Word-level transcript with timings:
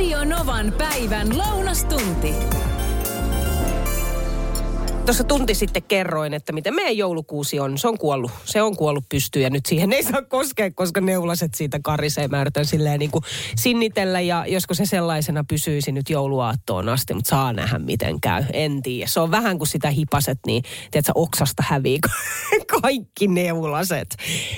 Radio 0.00 0.24
Novan 0.24 0.72
päivän 0.78 1.38
lounastunti. 1.38 2.34
Tuossa 5.10 5.24
tunti 5.24 5.54
sitten 5.54 5.82
kerroin, 5.82 6.34
että 6.34 6.52
miten 6.52 6.74
meidän 6.74 6.96
joulukuusi 6.96 7.60
on. 7.60 7.78
Se 7.78 7.88
on 7.88 7.98
kuollut. 7.98 8.30
Se 8.44 8.62
on 8.62 8.76
kuollut 8.76 9.04
pystyyn 9.08 9.42
ja 9.42 9.50
nyt 9.50 9.66
siihen 9.66 9.92
ei 9.92 10.02
saa 10.02 10.22
koskea, 10.22 10.70
koska 10.74 11.00
neulaset 11.00 11.54
siitä 11.54 11.78
karisee. 11.84 12.28
Mä 12.28 12.40
yritän 12.40 12.64
silleen 12.64 12.98
niin 12.98 13.10
kuin 13.10 13.24
sinnitellä 13.56 14.20
ja 14.20 14.44
josko 14.46 14.74
se 14.74 14.86
sellaisena 14.86 15.44
pysyisi 15.48 15.92
nyt 15.92 16.10
jouluaattoon 16.10 16.88
asti, 16.88 17.14
mutta 17.14 17.28
saa 17.28 17.52
nähdä 17.52 17.78
miten 17.78 18.20
käy. 18.20 18.44
En 18.52 18.82
tiedä. 18.82 19.06
Se 19.06 19.20
on 19.20 19.30
vähän 19.30 19.58
kuin 19.58 19.68
sitä 19.68 19.90
hipaset, 19.90 20.38
niin 20.46 20.62
tiedätkö, 20.90 21.12
oksasta 21.14 21.62
hävii 21.66 21.98
kaikki 22.82 23.26
neulaset. 23.28 24.16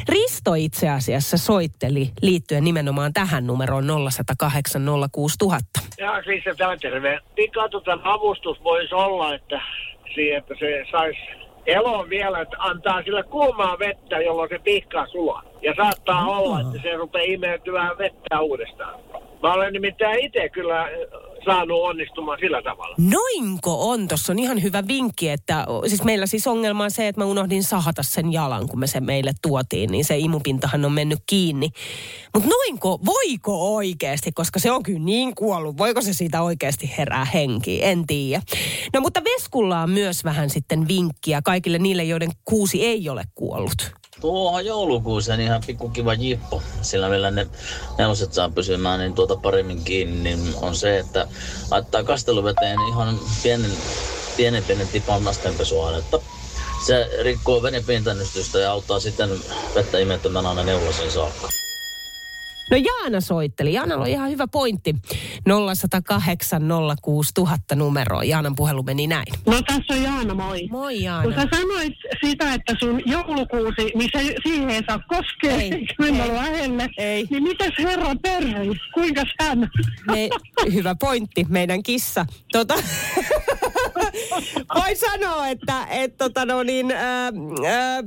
Risto 0.08 0.54
itse 0.54 0.88
asiassa 0.88 1.36
soitteli 1.36 2.10
liittyen 2.22 2.64
nimenomaan 2.64 3.12
tähän 3.12 3.46
numeroon 3.46 3.86
0108 4.10 4.82
06000. 5.12 5.80
Ja 5.98 6.22
siis 6.24 6.44
tämä 6.56 6.76
terve. 6.76 7.18
Pikatutan 7.34 8.00
avustus 8.04 8.64
voisi 8.64 8.94
olla, 8.94 9.34
että 9.34 9.60
siihen, 10.14 10.38
että 10.38 10.54
se 10.58 10.84
saisi 10.90 11.20
eloon 11.66 12.10
vielä, 12.10 12.40
että 12.40 12.56
antaa 12.58 13.02
sille 13.02 13.22
kuumaa 13.22 13.78
vettä, 13.78 14.20
jolloin 14.20 14.48
se 14.48 14.58
pihkaa 14.58 15.06
sulaa. 15.06 15.42
Ja 15.62 15.74
saattaa 15.76 16.26
olla, 16.26 16.60
että 16.60 16.82
se 16.82 16.96
rupeaa 16.96 17.24
imeytymään 17.28 17.98
vettä 17.98 18.40
uudestaan. 18.40 19.00
Mä 19.42 19.52
olen 19.52 19.72
nimittäin 19.72 20.18
itse 20.18 20.48
kyllä 20.48 20.88
saanut 21.44 21.82
onnistumaan 21.82 22.38
sillä 22.40 22.62
tavalla. 22.62 22.96
Noinko 22.98 23.90
on? 23.90 24.08
Tuossa 24.08 24.32
on 24.32 24.38
ihan 24.38 24.62
hyvä 24.62 24.82
vinkki, 24.88 25.28
että 25.28 25.66
siis 25.86 26.04
meillä 26.04 26.26
siis 26.26 26.46
ongelma 26.46 26.84
on 26.84 26.90
se, 26.90 27.08
että 27.08 27.20
mä 27.20 27.24
unohdin 27.24 27.64
sahata 27.64 28.02
sen 28.02 28.32
jalan, 28.32 28.68
kun 28.68 28.80
me 28.80 28.86
se 28.86 29.00
meille 29.00 29.32
tuotiin, 29.42 29.90
niin 29.90 30.04
se 30.04 30.18
imupintahan 30.18 30.84
on 30.84 30.92
mennyt 30.92 31.18
kiinni. 31.26 31.68
Mutta 32.34 32.48
noinko, 32.48 33.00
voiko 33.04 33.74
oikeasti, 33.74 34.32
koska 34.32 34.58
se 34.58 34.70
on 34.70 34.82
kyllä 34.82 34.98
niin 34.98 35.34
kuollut, 35.34 35.78
voiko 35.78 36.02
se 36.02 36.12
siitä 36.12 36.42
oikeasti 36.42 36.90
herää 36.98 37.24
henkiin, 37.24 37.84
en 37.84 38.06
tiedä. 38.06 38.42
No 38.94 39.00
mutta 39.00 39.22
Veskulla 39.24 39.80
on 39.80 39.90
myös 39.90 40.24
vähän 40.24 40.50
sitten 40.50 40.88
vinkkiä 40.88 41.42
kaikille 41.44 41.78
niille, 41.78 42.04
joiden 42.04 42.30
kuusi 42.44 42.86
ei 42.86 43.08
ole 43.08 43.22
kuollut. 43.34 44.01
Tuohon 44.22 44.66
joulukuuseen 44.66 45.40
ihan 45.40 45.62
pikku 45.66 45.88
kiva 45.88 46.14
jippo, 46.14 46.62
sillä 46.82 47.08
millä 47.08 47.30
ne 47.30 47.46
neloset 47.98 48.32
saa 48.32 48.48
pysymään 48.48 49.00
niin 49.00 49.14
tuota 49.14 49.36
paremmin 49.36 49.84
kiinni, 49.84 50.22
niin 50.22 50.54
on 50.60 50.74
se, 50.74 50.98
että 50.98 51.28
laittaa 51.70 52.04
kasteluveteen 52.04 52.78
ihan 52.88 53.18
pienen, 53.42 53.70
pienen 54.36 54.64
pienen 54.64 54.88
tipan 54.88 55.24
nastenpesuainetta. 55.24 56.18
Se 56.86 57.10
rikkoo 57.22 57.62
venepintannystystä 57.62 58.58
ja 58.58 58.72
auttaa 58.72 59.00
sitten 59.00 59.30
vettä 59.74 59.98
imettämään 59.98 60.46
aina 60.46 60.64
neulasen 60.64 61.10
saakka. 61.10 61.48
No 62.70 62.76
Jaana 62.76 63.20
soitteli. 63.20 63.72
Jaanalla 63.72 64.04
on 64.04 64.10
ihan 64.10 64.30
hyvä 64.30 64.46
pointti. 64.46 64.94
0108 65.44 66.62
06000 67.02 67.74
numeroa. 67.76 68.24
Jaanan 68.24 68.54
puhelu 68.56 68.82
meni 68.82 69.06
näin. 69.06 69.24
No 69.46 69.62
tässä 69.62 69.94
on 69.94 70.02
Jaana, 70.02 70.34
moi. 70.34 70.68
Moi 70.70 70.94
Kun 70.94 71.02
Jaana. 71.04 71.34
sä 71.36 71.48
sanoit 71.56 71.92
sitä, 72.24 72.54
että 72.54 72.74
sun 72.80 73.02
joulukuusi, 73.06 73.92
niin 73.94 74.10
se, 74.12 74.34
siihen 74.42 74.70
ei 74.70 74.82
saa 74.86 74.98
koskea, 75.08 75.56
Ei, 75.60 75.86
mennä 75.98 76.24
ei, 76.24 76.32
lähelle. 76.34 76.88
ei. 76.98 77.26
Niin 77.30 77.42
mitäs 77.42 77.72
herra 77.78 78.14
perhe, 78.22 78.60
kuinka 78.94 79.22
hän? 79.40 79.70
Me, 80.06 80.28
hyvä 80.72 80.94
pointti, 81.00 81.46
meidän 81.48 81.82
kissa. 81.82 82.26
Tota, 82.52 82.74
voi 84.74 84.96
sanoa, 84.96 85.48
että 85.48 85.86
et, 85.90 86.16
tota, 86.16 86.44
no 86.44 86.62
niin, 86.62 86.90
ää, 86.90 87.32
ää, 87.66 88.02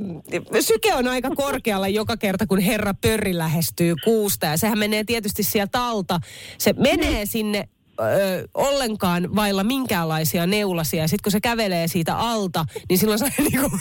syke 0.59 0.93
on 0.93 1.07
aika 1.07 1.29
korkealla 1.29 1.87
joka 1.87 2.17
kerta, 2.17 2.47
kun 2.47 2.59
herra 2.59 2.93
pörri 2.93 3.37
lähestyy 3.37 3.95
kuusta. 4.03 4.45
Ja 4.45 4.57
sehän 4.57 4.79
menee 4.79 5.03
tietysti 5.03 5.43
sieltä 5.43 5.85
alta. 5.85 6.19
Se 6.57 6.73
menee 6.73 7.25
sinne 7.25 7.69
Ö, 7.99 8.47
ollenkaan 8.53 9.35
vailla 9.35 9.63
minkäänlaisia 9.63 10.47
neulasia. 10.47 11.01
Ja 11.01 11.07
sitten 11.07 11.23
kun 11.23 11.31
se 11.31 11.41
kävelee 11.41 11.87
siitä 11.87 12.17
alta, 12.17 12.65
niin 12.89 12.97
silloin 12.97 13.19
se 13.19 13.25
on 13.25 13.31
niinku 13.51 13.77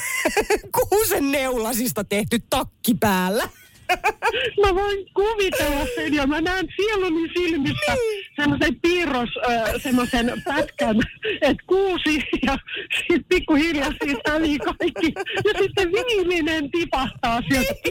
kuusen 0.73 1.33
neulasista 1.33 2.05
tehty 2.05 2.39
takki 2.51 2.95
päällä. 3.01 3.49
Mä 4.63 4.75
voin 4.75 5.07
kuvitella 5.15 5.87
sen 5.95 6.15
ja 6.15 6.27
mä 6.27 6.41
näen 6.41 6.67
sieluni 6.77 7.29
silmissä 7.35 7.97
semmoisen 8.37 8.81
piirros, 8.81 9.29
äh, 9.51 9.83
semmoisen 9.83 10.43
pätkän, 10.45 10.97
että 11.43 11.65
kuusi 11.67 12.23
ja 12.47 12.59
sitten 12.97 13.25
pikkuhiljaa 13.29 13.91
siitä 14.05 14.31
hävii 14.31 14.59
kaikki. 14.59 15.13
Ja 15.45 15.63
sitten 15.63 15.93
viimeinen 15.93 16.71
tipahtaa 16.71 17.41
sieltä. 17.49 17.75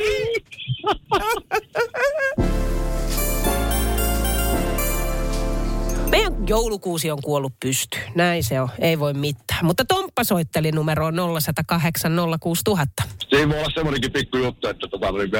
Meidän 6.14 6.48
joulukuusi 6.48 7.12
on 7.12 7.22
kuollut 7.24 7.54
pysty. 7.60 7.98
Näin 8.16 8.44
se 8.44 8.62
on. 8.62 8.70
Ei 8.80 9.00
voi 9.00 9.14
mitään. 9.14 9.66
Mutta 9.66 9.86
Tomppa 9.86 10.24
soitteli 10.24 10.72
numeroon 10.72 11.16
0108 11.42 12.12
06000. 12.40 13.04
Siinä 13.30 13.50
voi 13.50 13.58
olla 13.58 13.70
semmoinenkin 13.74 14.12
pikku 14.12 14.38
juttu, 14.38 14.68
että 14.68 14.88
tota, 14.88 15.12
niin 15.12 15.31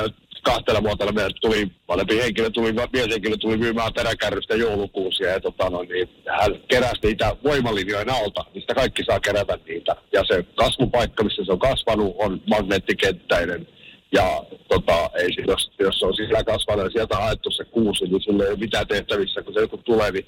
kahtena 0.44 0.84
vuotena 0.84 1.12
meille 1.12 1.34
tuli, 1.42 1.72
vanhempi 1.88 2.18
henkilö 2.18 2.50
tuli, 2.50 2.74
mieshenkilö 2.94 3.38
tuli 3.38 3.58
myymään 3.58 3.94
peräkärrystä 3.94 4.56
joulukuusia 4.56 5.30
ja 5.30 5.40
tota, 5.40 5.70
no, 5.70 5.84
niin, 5.84 6.10
hän 6.40 6.52
keräsi 6.68 7.00
niitä 7.04 7.36
voimalinjojen 7.44 8.10
alta, 8.10 8.46
mistä 8.56 8.76
kaikki 8.76 9.04
saa 9.04 9.20
kerätä 9.20 9.60
niitä. 9.68 9.96
Ja 10.14 10.24
se 10.28 10.46
kasvupaikka, 10.56 11.24
missä 11.24 11.46
se 11.46 11.52
on 11.52 11.60
kasvanut, 11.60 12.16
on 12.20 12.42
magneettikenttäinen. 12.50 13.68
Ja 14.12 14.44
tota, 14.68 15.10
ei, 15.20 15.30
jos, 15.48 15.72
jos 15.80 16.04
on 16.04 16.16
sillä 16.16 16.44
kasvanut 16.44 16.86
ja 16.86 16.92
sieltä 16.92 17.18
haettu 17.18 17.52
se 17.52 17.66
kuusi, 17.66 18.06
niin 18.06 18.22
sillä 18.22 18.44
ei 18.44 18.50
ole 18.50 18.60
mitään 18.60 18.88
tehtävissä, 18.88 19.42
kun 19.42 19.54
se 19.54 19.60
joku 19.60 19.78
tulee, 19.78 20.12
niin 20.12 20.26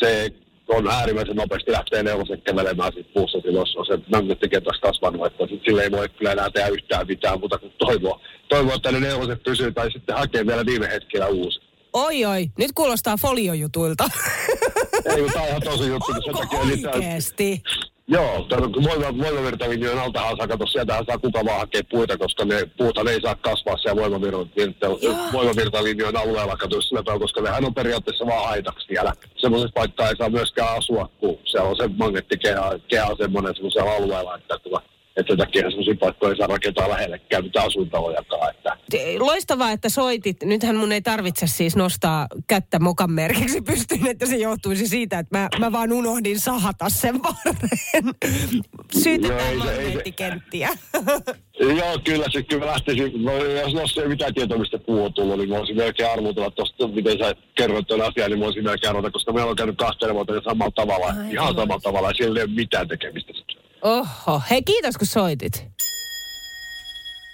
se 0.00 0.32
on 0.68 0.88
äärimmäisen 0.90 1.36
nopeasti 1.36 1.72
lähtee 1.72 2.02
neuvoset 2.02 2.44
kävelemään 2.44 2.92
sit 2.92 3.12
puussa, 3.14 3.38
on 3.76 3.86
se 3.86 3.98
magneettikentässä 4.12 4.82
kasvanut, 4.82 5.26
että 5.26 5.46
sit 5.46 5.62
sille 5.64 5.82
ei 5.82 5.90
voi 5.90 6.08
kyllä 6.08 6.32
enää 6.32 6.50
tehdä 6.50 6.68
yhtään 6.68 7.06
mitään 7.06 7.40
kuin 7.40 7.50
toivoa, 7.78 8.20
toivoa 8.48 8.74
että 8.74 8.92
ne 8.92 9.00
neuvoset 9.00 9.42
pysyy 9.42 9.72
tai 9.72 9.92
sitten 9.92 10.16
hakee 10.16 10.46
vielä 10.46 10.66
viime 10.66 10.88
hetkellä 10.88 11.26
uusi. 11.26 11.60
Oi 11.92 12.24
oi, 12.24 12.46
nyt 12.58 12.70
kuulostaa 12.74 13.16
foliojutuilta. 13.16 14.04
Ei, 15.04 15.22
mutta 15.22 15.32
tämä 15.32 15.42
on 15.42 15.48
ihan 15.48 15.62
tosi 15.62 15.88
juttu, 15.88 16.12
Onko 16.34 16.64
niitä, 16.64 16.90
oikeesti? 16.90 17.62
Joo, 18.08 18.46
tämän 18.48 18.72
voima, 18.72 19.18
voimavirtalinjojen 19.24 19.98
altahan 19.98 20.36
saa 20.36 20.48
katsoa, 20.48 20.66
sieltähän 20.66 21.04
saa 21.06 21.18
kuka 21.18 21.44
vaan 21.44 21.58
hakea 21.58 21.82
puita, 21.90 22.18
koska 22.18 22.44
ne 22.44 22.66
puuthan 22.78 23.08
ei 23.08 23.20
saa 23.20 23.34
kasvaa 23.34 23.76
siellä 23.76 24.02
voimavirtalinjojen 25.32 26.16
alueella, 26.16 26.56
kato 26.56 26.80
sillä 26.80 27.02
tavalla, 27.02 27.20
koska 27.20 27.40
nehän 27.40 27.64
on 27.64 27.74
periaatteessa 27.74 28.26
vaan 28.26 28.48
haitaksi 28.48 28.86
siellä. 28.86 29.12
Semmoisessa 29.36 29.72
paikkaa 29.74 30.08
ei 30.08 30.16
saa 30.16 30.28
myöskään 30.28 30.76
asua, 30.78 31.10
kun 31.20 31.38
siellä 31.44 31.68
on 31.70 31.76
se 31.76 31.88
magneettikehä 31.96 32.70
semmoinen 33.18 33.54
semmoisella 33.54 33.92
alueella, 33.92 34.36
että, 34.36 34.58
tuota, 34.58 34.95
että 35.16 35.30
sen 35.30 35.38
takia 35.38 35.70
semmoisia 35.70 35.94
paikkoja 36.00 36.30
ei 36.30 36.36
saa 36.36 36.46
rakentaa 36.46 36.88
lähellekään 36.88 37.44
mitään 37.44 37.66
asuintalojakaan. 37.66 38.50
Että 38.50 38.76
Loistavaa, 39.18 39.70
että 39.70 39.88
soitit. 39.88 40.36
Nythän 40.44 40.76
mun 40.76 40.92
ei 40.92 41.02
tarvitse 41.02 41.46
siis 41.46 41.76
nostaa 41.76 42.26
kättä 42.46 42.78
mokan 42.78 43.10
merkiksi 43.10 43.60
pystyyn, 43.60 44.06
että 44.06 44.26
se 44.26 44.36
johtuisi 44.36 44.88
siitä, 44.88 45.18
että 45.18 45.38
mä, 45.38 45.48
mä 45.58 45.72
vaan 45.72 45.92
unohdin 45.92 46.40
sahata 46.40 46.88
sen 46.88 47.22
varren. 47.22 47.56
Syytetään 49.02 49.56
magneettikenttiä. 49.56 50.68
Joo, 51.60 51.98
kyllä 52.04 52.26
se 52.32 52.42
kyllä 52.42 52.66
lähtisi, 52.66 53.12
no, 53.18 53.32
jos, 53.36 53.72
jos 53.72 53.98
ei 53.98 54.08
mitään 54.08 54.34
tietoa, 54.34 54.58
mistä 54.58 54.78
puu 54.78 55.04
on 55.04 55.14
tullut, 55.14 55.38
niin 55.38 55.48
mä 55.48 55.56
voisin 55.56 55.76
melkein 55.76 56.10
arvotella 56.10 56.50
tuosta, 56.50 56.88
miten 56.88 57.18
sä 57.18 57.34
kerroit 57.54 57.86
tuon 57.86 58.02
asian, 58.02 58.30
niin 58.30 58.38
mä 58.38 58.44
voisin 58.44 58.64
melkein 58.64 58.90
arvota, 58.90 59.10
koska 59.10 59.32
meillä 59.32 59.50
on 59.50 59.56
käynyt 59.56 59.76
kahtena 59.76 60.14
vuotena 60.14 60.40
samalla 60.44 60.72
tavalla, 60.74 61.06
Ai, 61.06 61.32
ihan 61.32 61.54
samalla 61.54 61.80
tavalla, 61.80 62.08
ja 62.08 62.14
sillä 62.14 62.40
ei 62.40 62.44
ole 62.44 62.52
mitään 62.54 62.88
tekemistä. 62.88 63.32
Oho, 63.86 64.42
hei 64.50 64.62
kiitos 64.62 64.96
kun 64.96 65.06
soitit. 65.06 65.66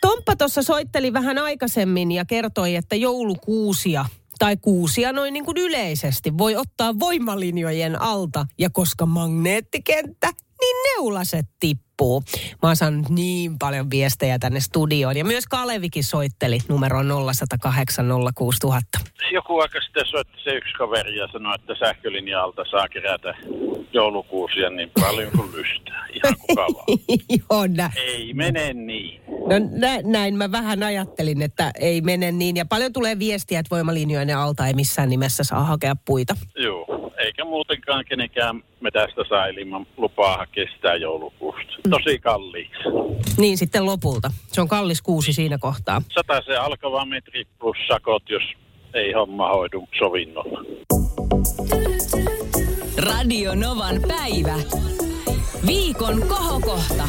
Tomppa 0.01 0.37
tuossa 0.37 0.63
soitteli 0.63 1.13
vähän 1.13 1.39
aikaisemmin 1.39 2.13
ja 2.13 2.25
kertoi, 2.25 2.77
että 2.77 2.97
joulukuusia 2.97 4.05
tai 4.39 4.57
kuusia 4.57 5.13
noin 5.13 5.33
niin 5.33 5.45
kuin 5.45 5.59
yleisesti 5.59 6.39
voi 6.39 6.57
ottaa 6.57 6.99
voimalinjojen 6.99 8.03
alta. 8.03 8.47
Ja 8.59 8.71
koska 8.71 9.07
magneettikenttä, 9.07 10.33
niin 10.63 10.77
neulaset 10.97 11.47
tippuu. 11.61 12.23
Mä 12.63 12.69
oon 12.69 12.77
saanut 12.77 13.09
niin 13.09 13.59
paljon 13.59 13.91
viestejä 13.91 14.39
tänne 14.39 14.61
studioon. 14.61 15.17
Ja 15.17 15.25
myös 15.25 15.45
Kalevikin 15.47 16.05
soitteli 16.05 16.59
numero 16.69 16.99
0108 17.33 18.07
06000. 18.35 18.99
joku 19.33 19.59
aika 19.61 19.81
sitten 19.81 20.07
soitti 20.07 20.35
se 20.45 20.51
yksi 20.51 20.73
kaveri 20.73 21.17
ja 21.17 21.29
sanoi, 21.33 21.55
että 21.55 21.73
sähkölinja-alta 21.79 22.63
saa 22.71 22.89
kerätä 22.89 23.35
joulukuusia 23.93 24.71
niin 24.71 24.91
paljon 25.01 25.33
kuin 25.37 25.53
lystää. 25.53 26.07
Ihan 26.13 26.35
kuka. 26.39 26.67
Joo, 27.51 27.67
nä- 27.67 27.91
Ei 27.97 28.35
mene 28.35 28.73
niin. 28.73 29.21
No 29.29 29.57
nä- 29.79 30.03
näin 30.05 30.37
mä 30.37 30.53
vähän 30.53 30.83
ajattelin, 30.83 31.43
että 31.43 31.71
ei 31.81 32.01
mene 32.01 32.33
niin. 32.33 32.57
Ja 32.57 32.65
paljon 32.67 32.93
tulee 32.93 33.19
viestiä, 33.19 33.59
että 33.61 33.71
voimalinjojen 33.71 34.37
alta 34.39 34.67
ei 34.67 34.75
missään 34.75 35.09
nimessä 35.09 35.45
saa 35.45 35.65
hakea 35.65 35.97
puita. 36.07 36.37
Joo, 36.57 36.87
eikä 37.33 37.45
muutenkaan 37.45 38.05
kenenkään 38.05 38.63
metästä 38.81 39.23
saa 39.29 39.47
ilman 39.47 39.87
lupaa 39.97 40.37
hakea 40.37 40.67
sitä 40.75 40.95
joulukuusta. 40.95 41.73
Tosi 41.91 42.19
kalliiksi. 42.19 42.83
Niin 43.39 43.59
sitten 43.59 43.87
lopulta. 43.87 44.33
Se 44.47 44.61
on 44.61 44.69
kallis 44.69 45.03
kuusi 45.03 45.33
siinä 45.33 45.59
kohtaa. 45.59 46.03
Sata 46.15 46.43
se 46.47 46.57
alkava 46.57 47.05
metri 47.05 47.45
plus 47.59 47.77
sakot, 47.89 48.23
jos 48.31 48.43
ei 48.95 49.13
homma 49.13 49.49
hoidu 49.49 49.89
sovinnolla. 49.99 50.65
Radio 52.99 53.55
Novan 53.55 53.97
päivä. 54.09 54.55
Viikon 55.67 56.23
kohokohta. 56.29 57.09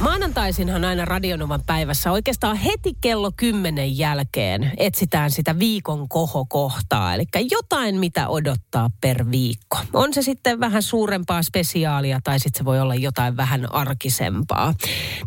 Maanantaisinhan 0.00 0.84
aina 0.84 1.04
Radionovan 1.04 1.62
päivässä 1.66 2.12
oikeastaan 2.12 2.56
heti 2.56 2.92
kello 3.00 3.30
kymmenen 3.36 3.98
jälkeen 3.98 4.72
etsitään 4.76 5.30
sitä 5.30 5.58
viikon 5.58 6.08
kohokohtaa. 6.08 7.14
Eli 7.14 7.24
jotain, 7.50 7.98
mitä 7.98 8.28
odottaa 8.28 8.90
per 9.00 9.30
viikko. 9.30 9.78
On 9.92 10.14
se 10.14 10.22
sitten 10.22 10.60
vähän 10.60 10.82
suurempaa 10.82 11.42
spesiaalia 11.42 12.20
tai 12.24 12.40
sitten 12.40 12.58
se 12.58 12.64
voi 12.64 12.80
olla 12.80 12.94
jotain 12.94 13.36
vähän 13.36 13.74
arkisempaa. 13.74 14.74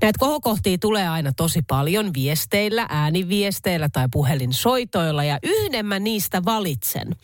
Näitä 0.01 0.19
kohokohtia 0.19 0.77
tulee 0.77 1.07
aina 1.07 1.31
tosi 1.38 1.62
paljon 1.68 2.13
viesteillä, 2.13 2.86
ääniviesteillä 2.89 3.89
tai 3.89 4.07
puhelinsoitoilla 4.12 5.24
ja 5.24 5.39
yhden 5.44 5.86
mä 5.86 6.00
niistä 6.00 6.45
valitsen. 6.45 7.16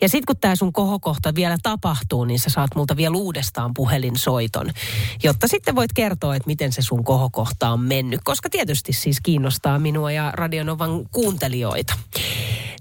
Ja 0.00 0.08
sitten 0.08 0.26
kun 0.26 0.36
tämä 0.40 0.56
sun 0.56 0.72
kohokohta 0.72 1.34
vielä 1.34 1.56
tapahtuu, 1.62 2.24
niin 2.24 2.38
sä 2.38 2.50
saat 2.50 2.70
multa 2.74 2.96
vielä 2.96 3.16
uudestaan 3.16 3.74
puhelinsoiton, 3.74 4.70
jotta 5.22 5.48
sitten 5.48 5.76
voit 5.76 5.92
kertoa, 5.92 6.36
että 6.36 6.46
miten 6.46 6.72
se 6.72 6.82
sun 6.92 7.04
kohokohta 7.04 7.68
on 7.68 7.80
mennyt, 7.80 8.20
koska 8.24 8.50
tietysti 8.50 8.92
siis 8.92 9.20
kiinnostaa 9.20 9.78
minua 9.78 10.12
ja 10.12 10.30
Radionovan 10.34 11.08
kuuntelijoita. 11.10 11.94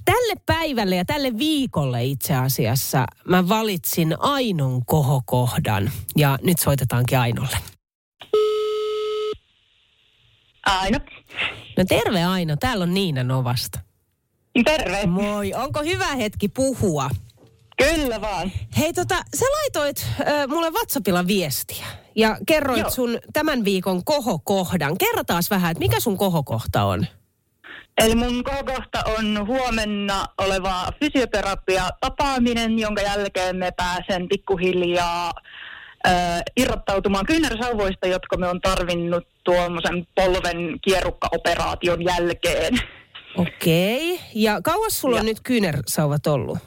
Tälle 0.06 0.34
päivälle 0.46 0.96
ja 0.96 1.06
tälle 1.06 1.38
viikolle 1.38 2.04
itse 2.04 2.36
asiassa 2.36 3.06
mä 3.28 3.50
valitsin 3.50 4.16
Ainon 4.20 4.86
kohokohdan 4.86 5.92
ja 6.16 6.40
nyt 6.44 6.60
soitetaankin 6.60 7.20
Ainolle. 7.20 7.58
Aino. 10.66 11.00
No 11.78 11.84
terve 11.88 12.24
Aino, 12.24 12.56
täällä 12.56 12.84
on 12.84 12.94
Niina 12.94 13.24
Novasta. 13.24 13.80
Terve. 14.66 15.06
Moi, 15.06 15.54
onko 15.54 15.84
hyvä 15.84 16.16
hetki 16.16 16.48
puhua? 16.48 17.10
Kyllä 17.84 18.22
vaan. 18.22 18.52
Hei 18.78 18.94
tota, 18.94 19.16
sä 19.36 19.46
laitoit 19.46 20.06
äh, 20.28 20.48
mulle 20.48 20.70
WhatsAppilla 20.72 21.28
viestiä 21.28 21.86
ja 22.16 22.38
kerroit 22.48 22.80
Joo. 22.82 22.90
sun 22.90 23.20
tämän 23.34 23.66
viikon 23.66 24.06
kohokohdan. 24.06 24.98
Kerro 24.98 25.24
taas 25.24 25.50
vähän, 25.50 25.72
että 25.72 25.80
mikä 25.80 26.00
sun 26.00 26.18
kohokohta 26.18 26.84
on? 26.84 27.06
Eli 27.98 28.16
mun 28.16 28.44
kohokohta 28.44 29.04
on 29.18 29.48
huomenna 29.48 30.26
oleva 30.38 30.88
fysioterapia 31.00 31.90
tapaaminen, 32.02 32.80
jonka 32.80 33.02
jälkeen 33.02 33.56
me 33.56 33.72
pääsen 33.78 34.28
pikkuhiljaa 34.30 35.32
äh, 36.08 36.42
irrottautumaan 36.58 37.26
kyynärsauvoista, 37.26 38.08
jotka 38.08 38.38
me 38.38 38.48
on 38.48 38.62
tarvinnut 38.62 39.28
tuommoisen 39.44 40.08
polven 40.16 40.80
kierrukkaoperaation 40.82 42.04
jälkeen. 42.04 42.74
Okei. 43.38 44.20
Ja 44.36 44.62
kauas 44.62 45.02
sulla 45.02 45.16
on 45.16 45.20
Ja. 45.20 45.24
nyt 45.24 45.40
kyynärsauvat 45.44 46.28
ollut? 46.28 46.58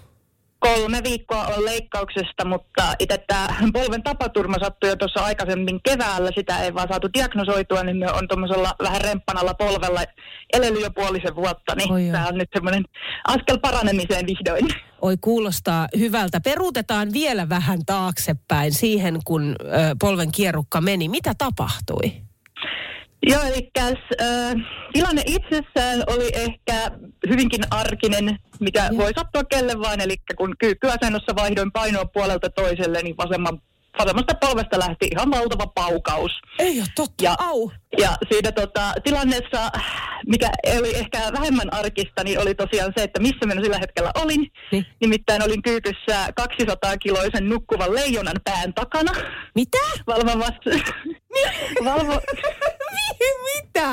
Kolme 0.64 1.00
viikkoa 1.04 1.46
on 1.46 1.64
leikkauksesta, 1.64 2.44
mutta 2.44 2.94
itse 2.98 3.18
tämä 3.26 3.48
polven 3.72 4.02
tapaturma 4.02 4.56
sattui 4.62 4.90
jo 4.90 4.96
tuossa 4.96 5.20
aikaisemmin 5.20 5.80
keväällä. 5.82 6.30
Sitä 6.34 6.58
ei 6.58 6.74
vaan 6.74 6.88
saatu 6.88 7.08
diagnosoitua, 7.14 7.82
niin 7.82 7.96
me 7.96 8.12
on 8.12 8.28
tuommoisella 8.28 8.74
vähän 8.82 9.00
remppanalla 9.00 9.54
polvella 9.54 10.00
elely 10.52 10.80
jo 10.80 10.90
puolisen 10.90 11.36
vuotta. 11.36 11.74
Niin 11.74 11.92
Oi 11.92 12.08
tämä 12.12 12.28
on 12.28 12.38
nyt 12.38 12.48
semmoinen 12.54 12.84
askel 13.24 13.58
paranemiseen 13.58 14.26
vihdoin. 14.26 14.68
Oi 15.02 15.16
kuulostaa 15.20 15.88
hyvältä. 15.98 16.40
Peruutetaan 16.40 17.12
vielä 17.12 17.48
vähän 17.48 17.78
taaksepäin 17.86 18.72
siihen, 18.72 19.18
kun 19.24 19.56
polven 20.00 20.32
kierrukka 20.32 20.80
meni. 20.80 21.08
Mitä 21.08 21.32
tapahtui? 21.38 22.12
Joo, 23.26 23.42
eli 23.42 23.70
äh, 23.78 24.54
tilanne 24.92 25.22
itsessään 25.26 26.02
oli 26.06 26.30
ehkä 26.34 26.90
hyvinkin 27.28 27.62
arkinen, 27.70 28.38
mikä 28.60 28.88
Joo. 28.92 28.98
voi 28.98 29.12
sattua 29.16 29.44
kelle 29.44 29.78
vain. 29.78 30.00
Eli 30.00 30.16
kun 30.36 30.54
kyykkyasennossa 30.58 31.36
vaihdoin 31.36 31.72
painoa 31.72 32.04
puolelta 32.04 32.50
toiselle, 32.50 33.02
niin 33.02 33.16
vasemman, 33.16 33.60
vasemmasta 33.98 34.34
polvesta 34.34 34.78
lähti 34.78 35.08
ihan 35.12 35.30
valtava 35.30 35.66
paukaus. 35.66 36.32
Ei 36.58 36.78
ole 36.78 36.86
totta. 36.96 37.24
Ja- 37.24 37.36
Au. 37.38 37.70
Ja 37.98 38.16
siinä 38.32 38.52
tota, 38.52 38.92
tilanteessa, 39.04 39.70
mikä 40.26 40.50
oli 40.78 40.94
ehkä 40.96 41.18
vähemmän 41.32 41.74
arkista, 41.74 42.24
niin 42.24 42.40
oli 42.40 42.54
tosiaan 42.54 42.92
se, 42.96 43.02
että 43.02 43.20
missä 43.20 43.46
minä 43.46 43.62
sillä 43.62 43.78
hetkellä 43.78 44.10
olin. 44.14 44.46
Niin. 44.72 44.86
Nimittäin 45.00 45.42
olin 45.44 45.62
kyykyssä 45.62 46.26
200-kiloisen 46.40 47.48
nukkuvan 47.48 47.94
leijonan 47.94 48.36
pään 48.44 48.74
takana 48.74 49.12
Mitä? 49.54 49.78
valvomassa. 50.06 50.70
Valvo... 51.84 52.20
Mitä? 53.44 53.90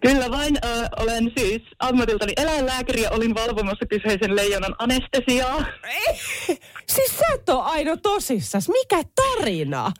Kyllä 0.00 0.30
vain 0.30 0.56
ö, 0.64 0.68
olen 0.96 1.32
siis 1.38 1.62
ammatiltani 1.78 2.32
eläinlääkäri 2.36 3.02
ja 3.02 3.10
olin 3.10 3.34
valvomassa 3.34 3.86
kyseisen 3.86 4.36
leijonan 4.36 4.74
anestesiaa. 4.78 5.64
Ei. 5.84 6.18
Siis 6.86 7.18
sä 7.18 7.24
et 7.34 7.48
ole 7.48 7.62
aina 7.62 7.96
tosissas. 7.96 8.68
Mikä 8.68 9.02
tarina? 9.14 9.92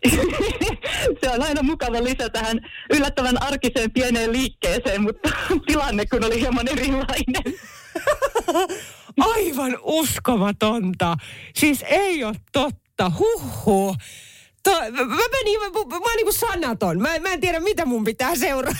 se 1.20 1.30
on 1.30 1.42
aina 1.42 1.62
mukava 1.62 2.04
lisä 2.04 2.28
tähän 2.28 2.60
yllättävän 2.90 3.42
arkiseen 3.42 3.92
pieneen 3.92 4.32
liikkeeseen, 4.32 5.02
mutta 5.02 5.30
tilanne 5.66 6.06
kun 6.06 6.24
oli 6.24 6.40
hieman 6.40 6.68
erilainen. 6.68 7.54
Aivan 9.34 9.78
uskomatonta. 9.82 11.16
Siis 11.54 11.84
ei 11.88 12.24
ole 12.24 12.34
totta. 12.52 13.12
Huhhuh. 13.18 13.96
To, 14.62 14.70
mä, 14.70 15.04
mä 15.04 15.22
menin, 15.32 15.60
mä, 15.60 15.66
mä, 15.66 15.98
mä 16.00 16.16
niinku 16.16 16.32
sanaton. 16.32 17.02
Mä, 17.02 17.18
mä 17.18 17.32
en 17.32 17.40
tiedä, 17.40 17.60
mitä 17.60 17.86
mun 17.86 18.04
pitää 18.04 18.34
seura- 18.36 18.72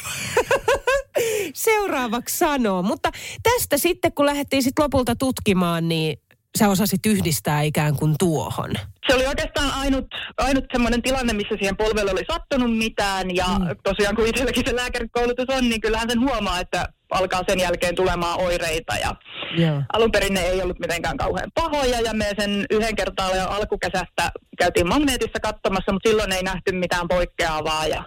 seuraavaksi 1.55 2.39
sanoa. 2.39 2.83
Mutta 2.83 3.11
tästä 3.43 3.79
sitten, 3.79 4.13
kun 4.13 4.27
lähdettiin 4.27 4.63
sit 4.63 4.79
lopulta 4.79 5.17
tutkimaan, 5.17 5.89
niin 5.89 6.19
sä 6.59 6.69
osasit 6.69 7.07
yhdistää 7.07 7.63
ikään 7.63 7.97
kuin 7.97 8.15
tuohon. 8.19 8.71
Se 9.07 9.15
oli 9.15 9.27
oikeastaan 9.27 9.71
ainut, 9.75 10.07
ainut 10.39 10.65
semmoinen 10.73 11.03
tilanne, 11.03 11.33
missä 11.33 11.55
siihen 11.59 11.77
polvelle 11.77 12.11
oli 12.11 12.25
sattunut 12.33 12.79
mitään. 12.79 13.37
Ja 13.37 13.47
mm. 13.47 13.67
tosiaan 13.83 14.17
kun 14.17 14.27
itselläkin 14.27 14.65
se 14.67 14.77
lääkärikoulutus 14.77 15.49
on, 15.49 15.69
niin 15.69 15.81
kyllähän 15.81 16.11
sen 16.11 16.21
huomaa, 16.21 16.61
että 16.61 16.89
alkaa 17.11 17.43
sen 17.49 17.61
jälkeen 17.61 17.95
tulemaan 17.95 18.41
oireita. 18.41 18.95
Ja 18.97 19.15
Joo. 19.57 19.83
alun 19.93 20.13
perin 20.13 20.35
ne 20.35 20.41
ei 20.41 20.63
ollut 20.63 20.79
mitenkään 20.79 21.17
kauhean 21.17 21.51
pahoja 21.55 22.01
ja 22.01 22.15
me 22.15 22.27
sen 22.39 22.67
yhden 22.71 22.97
kertaa 22.97 23.37
jo 23.37 23.49
alkukesästä 23.49 24.31
käytiin 24.59 24.89
magneetissa 24.89 25.41
katsomassa, 25.43 25.93
mutta 25.93 26.09
silloin 26.09 26.33
ei 26.33 26.43
nähty 26.43 26.73
mitään 26.73 27.09
poikkeavaa. 27.09 27.87
Ja 27.87 28.05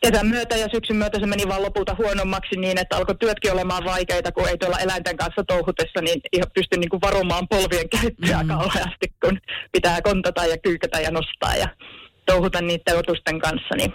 kesän 0.00 0.26
myötä 0.26 0.56
ja 0.56 0.68
syksyn 0.74 0.96
myötä 0.96 1.20
se 1.20 1.26
meni 1.26 1.48
vaan 1.48 1.62
lopulta 1.62 1.96
huonommaksi 1.98 2.56
niin, 2.56 2.78
että 2.78 2.96
alkoi 2.96 3.14
työtkin 3.14 3.52
olemaan 3.52 3.84
vaikeita, 3.84 4.32
kun 4.32 4.48
ei 4.48 4.58
tuolla 4.58 4.78
eläinten 4.78 5.16
kanssa 5.16 5.44
touhutessa, 5.44 6.00
niin 6.00 6.20
ihan 6.32 6.50
pysty 6.54 6.76
niin 6.76 6.90
kuin 6.90 7.00
varumaan 7.00 7.48
polvien 7.48 7.88
käyttöä 7.88 8.42
mm. 8.42 8.48
kauheasti, 8.48 9.06
kun 9.24 9.38
pitää 9.72 10.02
kontata 10.02 10.46
ja 10.46 10.58
kyykätä 10.58 11.00
ja 11.00 11.10
nostaa 11.10 11.56
ja 11.56 11.68
touhuta 12.26 12.60
niiden 12.60 12.98
otusten 12.98 13.40
kanssa. 13.40 13.76
Niin 13.76 13.92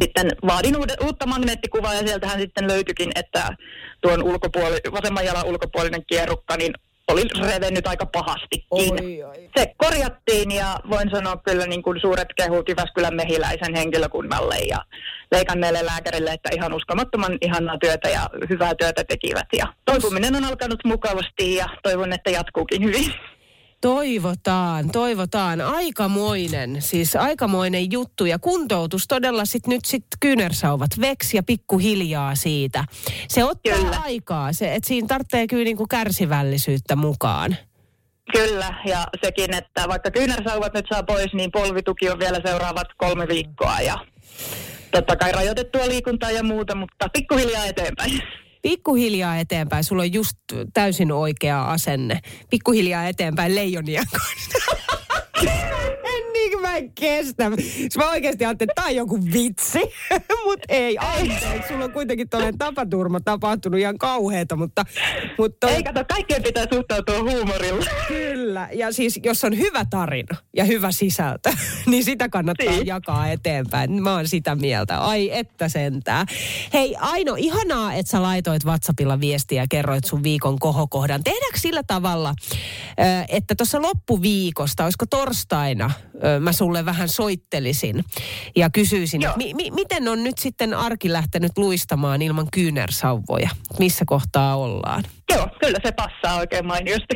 sitten 0.00 0.30
vaadin 0.46 0.76
uude, 0.76 0.94
uutta 1.04 1.26
magneettikuvaa 1.26 1.94
ja 1.94 2.06
sieltähän 2.06 2.40
sitten 2.40 2.68
löytyikin, 2.68 3.10
että 3.14 3.56
tuon 4.00 4.22
ulkopuoli, 4.22 4.76
vasemman 4.92 5.24
jalan 5.24 5.46
ulkopuolinen 5.46 6.02
kierrukka 6.06 6.56
niin 6.56 6.72
oli 7.12 7.22
revennyt 7.52 7.86
aika 7.86 8.06
pahastikin. 8.06 8.66
Oi, 8.70 9.22
oi. 9.22 9.48
Se 9.56 9.74
korjattiin 9.76 10.50
ja 10.50 10.80
voin 10.90 11.10
sanoa 11.10 11.36
kyllä 11.36 11.66
niin 11.66 11.82
kuin 11.82 12.00
suuret 12.00 12.28
kehut 12.36 12.68
Jyväskylän 12.68 13.14
mehiläisen 13.14 13.74
henkilökunnalle 13.74 14.58
ja 14.58 14.78
leikanneelle 15.32 15.86
lääkärille, 15.86 16.30
että 16.30 16.50
ihan 16.52 16.72
uskomattoman 16.72 17.38
ihanaa 17.40 17.78
työtä 17.78 18.08
ja 18.08 18.30
hyvää 18.50 18.74
työtä 18.74 19.04
tekivät. 19.04 19.46
Ja 19.58 19.66
toipuminen 19.84 20.36
on 20.36 20.44
alkanut 20.44 20.80
mukavasti 20.84 21.54
ja 21.54 21.68
toivon, 21.82 22.12
että 22.12 22.30
jatkuukin 22.30 22.84
hyvin. 22.84 23.14
Toivotaan, 23.80 24.90
toivotaan. 24.90 25.60
Aikamoinen, 25.60 26.82
siis 26.82 27.16
aikamoinen 27.16 27.92
juttu. 27.92 28.24
Ja 28.24 28.38
kuntoutus 28.38 29.08
todella 29.08 29.44
sit 29.44 29.66
nyt 29.66 29.84
sit 29.84 30.04
kyynärsauvat 30.20 30.90
veksi 31.00 31.36
ja 31.36 31.42
pikkuhiljaa 31.42 32.34
siitä. 32.34 32.84
Se 33.28 33.44
ottaa 33.44 33.78
Kyllä. 33.78 34.00
aikaa, 34.04 34.52
se, 34.52 34.74
että 34.74 34.88
siinä 34.88 35.08
tarvitsee 35.08 35.46
kyllä 35.46 35.64
niinku 35.64 35.86
kärsivällisyyttä 35.86 36.96
mukaan. 36.96 37.56
Kyllä, 38.32 38.74
ja 38.86 39.06
sekin, 39.24 39.54
että 39.54 39.88
vaikka 39.88 40.10
kyynärsauvat 40.10 40.74
nyt 40.74 40.86
saa 40.92 41.02
pois, 41.02 41.34
niin 41.34 41.50
polvituki 41.52 42.10
on 42.10 42.18
vielä 42.18 42.40
seuraavat 42.46 42.88
kolme 42.96 43.28
viikkoa 43.28 43.80
ja 43.80 43.98
totta 44.90 45.16
kai 45.16 45.32
rajoitettua 45.32 45.88
liikuntaa 45.88 46.30
ja 46.30 46.42
muuta, 46.42 46.74
mutta 46.74 47.08
pikkuhiljaa 47.12 47.64
eteenpäin. 47.64 48.22
Pikkuhiljaa 48.66 49.36
eteenpäin, 49.36 49.84
sulla 49.84 50.02
on 50.02 50.12
just 50.12 50.36
täysin 50.74 51.12
oikea 51.12 51.64
asenne. 51.64 52.20
Pikkuhiljaa 52.50 53.08
eteenpäin 53.08 53.54
leijonien 53.54 54.04
kanssa. 54.12 54.76
niin, 56.36 56.60
mä 56.62 56.76
en 56.76 56.92
kestä. 56.92 57.50
Mä 57.96 58.10
oikeasti 58.10 58.44
ajattelin, 58.44 58.70
että 58.70 58.82
tää 58.82 58.90
on 58.90 58.96
joku 58.96 59.18
vitsi. 59.32 59.78
Mut 60.46 60.60
ei, 60.68 60.98
anteeksi. 60.98 61.68
Sulla 61.68 61.84
on 61.84 61.92
kuitenkin 61.92 62.28
toinen 62.28 62.58
tapaturma 62.58 63.20
tapahtunut 63.20 63.80
ihan 63.80 63.98
kauheeta, 63.98 64.56
mutta... 64.56 64.84
mutta 65.38 65.68
Ei 65.68 65.82
kato, 65.82 66.04
kaikkeen 66.08 66.42
pitää 66.42 66.66
suhtautua 66.72 67.18
huumorilla. 67.22 67.84
Kyllä. 68.08 68.68
Ja 68.72 68.92
siis 68.92 69.20
jos 69.24 69.44
on 69.44 69.58
hyvä 69.58 69.84
tarina 69.90 70.36
ja 70.56 70.64
hyvä 70.64 70.90
sisältö, 70.92 71.50
niin 71.90 72.04
sitä 72.04 72.28
kannattaa 72.28 72.70
Niin. 72.70 72.86
jakaa 72.86 73.28
eteenpäin. 73.28 74.02
Mä 74.02 74.12
oon 74.14 74.28
sitä 74.28 74.54
mieltä. 74.54 74.98
Ai 74.98 75.30
että 75.32 75.68
sentää. 75.68 76.26
Hei 76.72 76.96
Aino, 77.00 77.34
ihanaa, 77.38 77.94
että 77.94 78.10
sä 78.10 78.22
laitoit 78.22 78.64
WhatsAppilla 78.64 79.20
viestiä 79.20 79.62
ja 79.62 79.66
kerroit 79.70 80.04
sun 80.04 80.22
viikon 80.22 80.58
kohokohdan. 80.58 81.24
Tehdäänkö 81.24 81.58
sillä 81.58 81.82
tavalla, 81.86 82.34
että 83.28 83.54
tuossa 83.54 83.82
loppuviikosta, 83.82 84.84
olisiko 84.84 85.06
torstaina, 85.10 85.90
mä 86.40 86.52
sulle 86.52 86.84
vähän 86.84 87.08
soittelisin 87.08 88.04
ja 88.56 88.70
kysyisin, 88.70 89.24
että 89.24 89.36
mi- 89.36 89.54
mi- 89.54 89.70
miten 89.70 90.08
on 90.08 90.24
nyt 90.24 90.38
sitten 90.38 90.74
arki 90.74 91.12
lähtenyt 91.12 91.58
luistamaan 91.58 92.22
ilman 92.22 92.46
kyynärsauvoja? 92.52 93.50
Missä 93.78 94.04
kohtaa 94.06 94.56
ollaan? 94.56 95.04
Joo, 95.32 95.48
kyllä 95.60 95.78
se 95.84 95.92
passaa 95.92 96.36
oikein 96.36 96.66
mainiosti. 96.66 97.14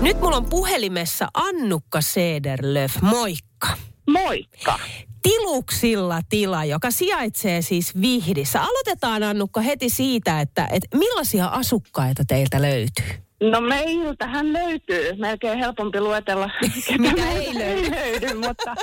Nyt 0.00 0.20
mulla 0.20 0.36
on 0.36 0.46
puhelimessa 0.46 1.28
Annukka 1.34 2.00
Sederlöf. 2.00 2.96
Moikka. 3.02 3.68
Moikka. 4.10 4.78
Tiluksilla 5.22 6.20
tila, 6.28 6.64
joka 6.64 6.90
sijaitsee 6.90 7.62
siis 7.62 8.00
Vihdissä. 8.00 8.62
Aloitetaan 8.62 9.22
Annukka 9.22 9.60
heti 9.60 9.90
siitä, 9.90 10.40
että, 10.40 10.68
että 10.72 10.98
millaisia 10.98 11.46
asukkaita 11.46 12.22
teiltä 12.28 12.62
löytyy? 12.62 13.25
No 13.40 13.60
meiltähän 13.60 14.52
löytyy. 14.52 15.12
Melkein 15.16 15.58
helpompi 15.58 16.00
luetella, 16.00 16.50
Mitä 16.98 17.28
ei 17.30 17.54
löydy. 17.54 17.90
löydy. 17.90 18.34
Mutta 18.34 18.74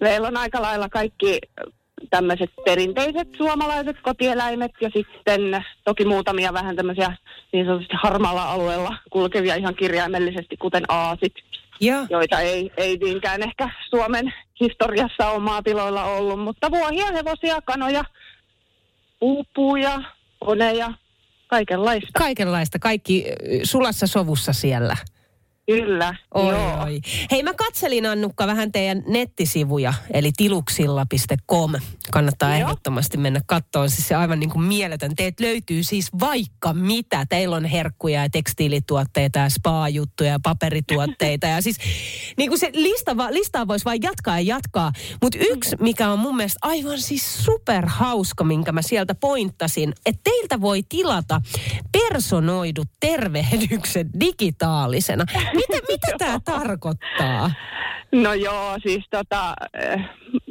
meillä 0.00 0.28
on 0.28 0.36
aika 0.36 0.62
lailla 0.62 0.88
kaikki 0.88 1.40
tämmöiset 2.10 2.50
perinteiset 2.64 3.28
suomalaiset 3.36 3.96
kotieläimet 4.02 4.70
ja 4.80 4.90
sitten 4.96 5.64
toki 5.84 6.04
muutamia 6.04 6.52
vähän 6.52 6.76
tämmöisiä 6.76 7.16
niin 7.52 7.66
sanotusti 7.66 7.94
harmaalla 8.02 8.42
alueella 8.52 8.96
kulkevia 9.10 9.54
ihan 9.54 9.74
kirjaimellisesti, 9.74 10.56
kuten 10.56 10.84
aasit, 10.88 11.34
Joo. 11.80 12.06
joita 12.10 12.40
ei, 12.40 12.70
ei 12.76 12.96
niinkään 12.96 13.42
ehkä 13.42 13.70
Suomen 13.90 14.34
historiassa 14.60 15.30
ole 15.30 15.38
maatiloilla 15.42 16.04
ollut, 16.04 16.40
mutta 16.40 16.70
vuohia, 16.70 17.06
hevosia, 17.06 17.60
kanoja, 17.62 18.04
puupuja, 19.20 20.02
koneja, 20.38 20.92
kaikenlaista. 21.48 22.18
Kaikenlaista, 22.18 22.78
kaikki 22.78 23.24
sulassa 23.62 24.06
sovussa 24.06 24.52
siellä. 24.52 24.96
Kyllä, 25.72 26.14
Oi, 26.34 26.48
joo. 26.54 26.82
oi. 26.82 27.00
Hei, 27.30 27.42
mä 27.42 27.54
katselin 27.54 28.06
Annukka 28.06 28.46
vähän 28.46 28.72
teidän 28.72 29.02
nettisivuja, 29.06 29.94
eli 30.14 30.30
tiluksilla.com. 30.36 31.72
Kannattaa 32.12 32.48
Joo. 32.50 32.60
ehdottomasti 32.68 33.16
mennä 33.16 33.40
kattoon. 33.46 33.90
Siis 33.90 34.08
se 34.08 34.14
aivan 34.14 34.40
niin 34.40 34.50
kuin 34.50 34.64
mieletön. 34.64 35.16
Teet 35.16 35.40
löytyy 35.40 35.82
siis 35.82 36.08
vaikka 36.20 36.74
mitä. 36.74 37.26
Teillä 37.28 37.56
on 37.56 37.64
herkkuja 37.64 38.22
ja 38.22 38.30
tekstiilituotteita 38.30 39.38
ja 39.38 39.48
spa-juttuja 39.50 40.30
ja 40.30 40.40
paperituotteita. 40.42 41.46
Ja 41.46 41.62
siis 41.62 41.76
niin 42.36 42.50
kuin 42.50 42.58
se 42.58 42.70
lista, 42.74 43.16
va- 43.16 43.32
listaa 43.32 43.68
voisi 43.68 43.84
vain 43.84 44.02
jatkaa 44.02 44.40
ja 44.40 44.54
jatkaa. 44.54 44.92
Mutta 45.22 45.38
yksi, 45.40 45.76
mikä 45.80 46.08
on 46.10 46.18
mun 46.18 46.36
mielestä 46.36 46.58
aivan 46.62 47.00
siis 47.00 47.44
superhauska, 47.44 48.44
minkä 48.44 48.72
mä 48.72 48.82
sieltä 48.82 49.14
pointtasin, 49.14 49.92
että 50.06 50.20
teiltä 50.24 50.60
voi 50.60 50.82
tilata 50.88 51.40
personoidut 51.92 52.88
tervehdykset 53.00 54.06
digitaalisena. 54.20 55.24
Mitä, 55.58 55.86
mitä 55.88 56.06
tämä 56.18 56.38
tarkoittaa? 56.44 57.50
No 58.12 58.34
joo, 58.34 58.76
siis 58.82 59.04
tota, 59.10 59.54
eh, 59.82 60.00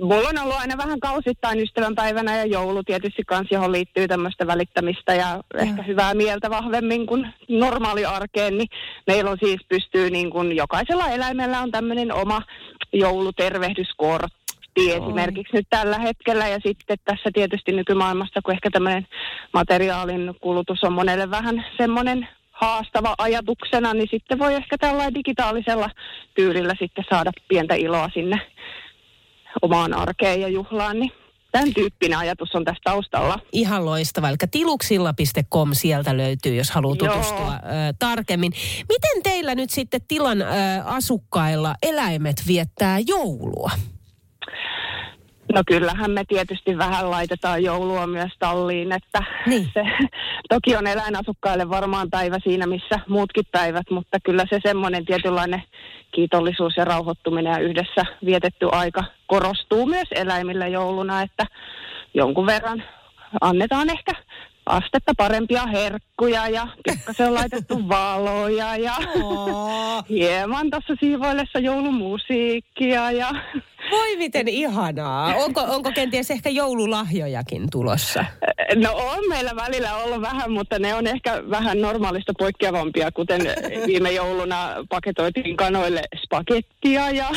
mulla 0.02 0.30
on 0.30 0.38
ollut 0.38 0.60
aina 0.60 0.78
vähän 0.78 1.00
kausittain 1.00 1.60
ystävänpäivänä 1.60 2.38
ja 2.38 2.46
joulu 2.46 2.84
tietysti 2.84 3.24
kanssa, 3.24 3.56
johon 3.56 3.72
liittyy 3.72 4.08
tämmöistä 4.08 4.48
välittämistä 4.48 5.16
ja 5.16 5.44
ehkä 5.58 5.84
hyvää 5.84 6.14
mieltä 6.14 6.50
vahvemmin 6.50 7.08
kuin 7.08 7.34
normaali 7.50 8.06
arkeen, 8.06 8.58
niin 8.58 8.68
meillä 9.08 9.32
on 9.32 9.38
siis 9.44 9.62
pystyy 9.70 10.10
niin 10.10 10.30
kuin 10.30 10.56
jokaisella 10.56 11.08
eläimellä 11.08 11.60
on 11.60 11.72
tämmöinen 11.72 12.14
oma 12.14 12.42
joulutervehdyskortti 12.94 14.92
esimerkiksi 14.92 15.56
nyt 15.56 15.68
tällä 15.70 16.00
hetkellä. 16.00 16.48
Ja 16.48 16.58
sitten 16.66 16.98
tässä 17.06 17.30
tietysti 17.34 17.72
nykymaailmassa, 17.72 18.40
kun 18.46 18.54
ehkä 18.54 18.70
tämmöinen 18.72 19.08
materiaalin 19.54 20.36
kulutus 20.42 20.84
on 20.84 20.94
monelle 20.94 21.32
vähän 21.32 21.66
semmoinen 21.78 22.28
haastava 22.62 23.16
ajatuksena, 23.18 23.94
niin 23.94 24.08
sitten 24.12 24.40
voi 24.40 24.54
ehkä 24.54 24.78
tällä 24.78 25.14
digitaalisella 25.14 25.90
tyylillä 26.36 26.74
sitten 26.80 27.06
saada 27.10 27.32
pientä 27.48 27.76
iloa 27.76 28.10
sinne 28.14 28.42
omaan 29.62 29.94
arkeen 29.94 30.42
ja 30.42 30.48
juhlaan, 30.48 31.00
niin 31.00 31.12
tämän 31.52 31.74
tyyppinen 31.74 32.18
ajatus 32.18 32.56
on 32.56 32.66
tässä 32.66 32.82
taustalla. 32.84 33.40
Ihan 33.52 33.86
loistava. 33.86 34.30
Eli 34.30 34.38
tiluksilla.com 34.52 35.70
sieltä 35.74 36.18
löytyy, 36.18 36.56
jos 36.56 36.72
haluaa 36.72 36.96
Joo. 37.00 37.14
tutustua 37.14 37.54
ö, 37.54 37.58
tarkemmin. 38.00 38.52
Miten 38.90 39.24
teillä 39.24 39.56
nyt 39.56 39.70
sitten 39.70 40.02
tilan 40.08 40.42
ö, 40.42 40.46
asukkailla 40.86 41.76
eläimet 41.84 42.36
viettää 42.48 43.00
joulua? 43.08 43.72
No 45.54 45.62
kyllähän 45.68 46.12
me 46.12 46.24
tietysti 46.28 46.78
vähän 46.78 47.12
laitetaan 47.12 47.64
joulua 47.64 48.08
myös 48.08 48.32
talliin, 48.40 48.92
että 48.92 49.24
Niin. 49.46 49.70
se 49.74 49.84
toki 50.50 50.76
on 50.76 50.88
eläinasukkaille 50.88 51.70
varmaan 51.70 52.10
päivä 52.10 52.38
siinä, 52.44 52.68
missä 52.68 53.00
muutkin 53.08 53.46
päivät, 53.52 53.90
mutta 53.90 54.18
kyllä 54.24 54.46
se 54.50 54.60
semmoinen 54.64 55.06
tietynlainen 55.06 55.64
kiitollisuus 56.12 56.74
ja 56.78 56.86
rauhoittuminen 56.86 57.52
ja 57.52 57.60
yhdessä 57.60 58.04
vietetty 58.26 58.70
aika 58.72 59.04
korostuu 59.28 59.86
myös 59.86 60.08
eläimillä 60.16 60.68
jouluna, 60.68 61.22
että 61.22 61.46
jonkun 62.14 62.46
verran 62.46 62.84
annetaan 63.42 63.90
ehkä 63.90 64.12
astetta 64.66 65.14
parempia 65.18 65.66
herkkuja 65.66 66.48
ja 66.48 66.68
pikkasen 66.90 67.28
on 67.28 67.34
laitettu 67.34 67.82
valoja 67.90 68.76
ja 68.76 68.94
hieman 70.10 70.70
tuossa 70.70 70.94
siivoillessa 71.00 71.60
joulumusiikkia 71.60 73.12
ja 73.12 73.30
Voi 73.92 74.16
miten 74.18 74.48
ihanaa. 74.48 75.36
Onko, 75.36 75.62
onko 75.62 75.92
kenties 75.92 76.32
ehkä 76.32 76.50
joululahjojakin 76.50 77.70
tulossa? 77.72 78.26
No 78.76 78.94
on 78.96 79.30
meillä 79.30 79.56
välillä 79.56 79.96
ollut 79.98 80.22
vähän, 80.22 80.52
mutta 80.52 80.80
ne 80.80 80.96
on 80.96 81.08
ehkä 81.08 81.44
vähän 81.50 81.82
normaalista 81.82 82.34
poikkeavampia, 82.40 83.12
kuten 83.12 83.42
viime 83.88 84.12
jouluna 84.12 84.58
paketoitiin 84.90 85.58
kanoille 85.58 86.02
spagettia 86.24 87.10
ja 87.10 87.30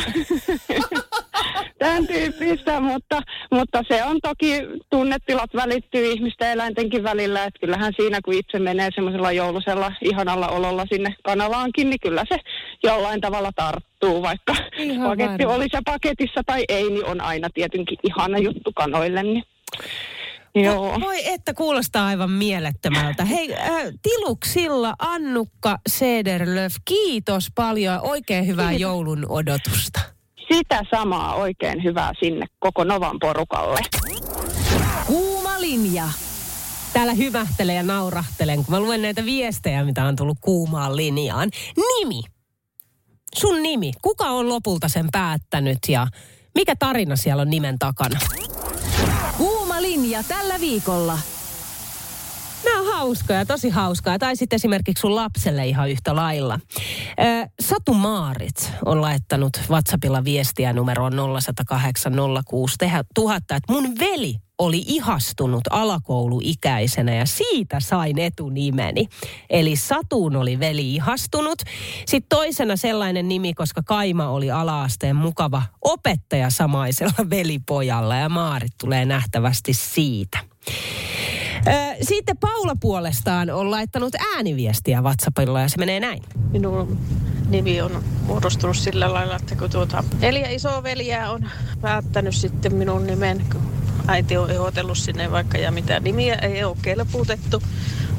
tämän 1.79 2.07
tyyppistä, 2.07 2.79
mutta, 2.79 3.21
mutta 3.51 3.83
se 3.87 4.03
on 4.03 4.19
toki 4.21 4.53
tunnetilat 4.89 5.49
välittyy 5.55 6.05
ihmisten 6.11 6.45
ja 6.45 6.51
eläintenkin 6.51 7.03
välillä, 7.03 7.43
että 7.43 7.59
kyllähän 7.59 7.93
siinä 7.95 8.19
kun 8.25 8.33
itse 8.33 8.59
menee 8.59 8.89
semmoisella 8.95 9.31
joulusella 9.31 9.91
ihanalla 10.01 10.47
ololla 10.47 10.85
sinne 10.91 11.15
kanalaankin, 11.23 11.89
niin 11.89 11.99
kyllä 11.99 12.23
se 12.29 12.37
jollain 12.83 13.21
tavalla 13.21 13.51
tarttuu, 13.55 14.21
vaikka 14.21 14.55
Ihan 14.77 15.09
paketti 15.09 15.43
varma. 15.43 15.55
olisi 15.55 15.77
paketissa 15.85 16.41
tai 16.45 16.63
ei, 16.69 16.89
niin 16.89 17.05
on 17.05 17.21
aina 17.21 17.47
tietenkin 17.53 17.97
ihana 18.03 18.37
juttu 18.37 18.71
kanoille, 18.75 19.23
niin 19.23 19.43
Joo. 20.55 20.99
Voi 21.01 21.27
että 21.27 21.53
kuulostaa 21.53 22.05
aivan 22.05 22.31
mielettömältä. 22.31 23.25
Hei, 23.25 23.55
äh, 23.55 23.69
tiluksilla 24.01 24.93
Annukka 24.99 25.77
Sederlöf, 25.89 26.75
kiitos 26.85 27.47
paljon. 27.55 27.99
Oikein 28.01 28.47
hyvää 28.47 28.69
Kiitos. 28.69 28.81
joulun 28.81 29.25
odotusta. 29.29 29.99
Sitä 30.53 30.83
samaa 30.91 31.35
oikein 31.35 31.83
hyvää 31.83 32.11
sinne 32.19 32.45
koko 32.59 32.83
Novan 32.83 33.19
porukalle. 33.19 33.79
Kuuma 35.07 35.61
linja. 35.61 36.03
Täällä 36.93 37.13
hymähtelen 37.13 37.75
ja 37.75 37.83
naurahtelen, 37.83 38.55
kun 38.65 38.65
mä 38.69 38.79
luen 38.79 39.01
näitä 39.01 39.25
viestejä, 39.25 39.83
mitä 39.83 40.05
on 40.05 40.15
tullut 40.15 40.37
kuumaan 40.41 40.95
linjaan. 40.95 41.49
Nimi. 41.77 42.21
Sun 43.37 43.63
nimi. 43.63 43.91
Kuka 44.01 44.25
on 44.25 44.49
lopulta 44.49 44.89
sen 44.89 45.07
päättänyt 45.11 45.77
ja 45.87 46.07
mikä 46.55 46.75
tarina 46.79 47.15
siellä 47.15 47.41
on 47.41 47.49
nimen 47.49 47.79
takana? 47.79 48.19
Kuuma 49.37 49.50
linja 50.01 50.23
tällä 50.23 50.59
viikolla. 50.59 51.19
Hauskoja, 53.01 53.45
tosi 53.45 53.69
hauskaa. 53.69 54.19
Tai 54.19 54.35
sitten 54.35 54.55
esimerkiksi 54.55 55.01
sun 55.01 55.15
lapselle 55.15 55.67
ihan 55.67 55.89
yhtä 55.89 56.15
lailla. 56.15 56.59
Satu 57.59 57.93
Maarit 57.93 58.71
on 58.85 59.01
laittanut 59.01 59.61
WhatsAppilla 59.69 60.23
viestiä 60.23 60.73
numeroon 60.73 61.13
0108 61.41 62.13
06 62.45 62.77
tuhatta, 63.15 63.55
että 63.55 63.73
mun 63.73 63.99
veli 63.99 64.35
oli 64.57 64.83
ihastunut 64.87 65.61
alakouluikäisenä 65.69 67.15
ja 67.15 67.25
siitä 67.25 67.79
sain 67.79 68.19
etunimeni. 68.19 69.07
Eli 69.49 69.75
Satuun 69.75 70.35
oli 70.35 70.59
veli 70.59 70.95
ihastunut. 70.95 71.59
Sitten 72.05 72.29
toisena 72.29 72.75
sellainen 72.75 73.27
nimi, 73.27 73.53
koska 73.53 73.81
Kaima 73.85 74.29
oli 74.29 74.51
alaasteen 74.51 75.15
mukava 75.15 75.63
opettaja 75.81 76.49
samaisella 76.49 77.29
velipojalla 77.29 78.15
ja 78.15 78.29
Maarit 78.29 78.73
tulee 78.81 79.05
nähtävästi 79.05 79.73
siitä. 79.73 80.37
Sitten 82.01 82.37
Paula 82.37 82.75
puolestaan 82.79 83.49
on 83.49 83.71
laittanut 83.71 84.15
ääniviestiä 84.35 85.01
WhatsAppilla 85.01 85.61
ja 85.61 85.69
se 85.69 85.77
menee 85.77 85.99
näin. 85.99 86.23
Minun 86.51 86.97
nimi 87.49 87.81
on 87.81 88.03
muodostunut 88.25 88.77
sillä 88.77 89.13
lailla, 89.13 89.35
että 89.35 89.55
kun 89.55 89.69
tuota 89.69 90.03
neljä 90.21 90.49
isoveliä 90.49 91.31
on 91.31 91.49
päättänyt 91.81 92.35
sitten 92.35 92.75
minun 92.75 93.07
nimen, 93.07 93.45
kun 93.51 93.61
äiti 94.07 94.37
on 94.37 94.51
ehdotellut 94.51 94.97
sinne 94.97 95.31
vaikka 95.31 95.57
ja 95.57 95.71
mitä 95.71 95.99
nimiä 95.99 96.35
ei 96.35 96.63
ole 96.63 96.77
kelpuutettu. 96.81 97.63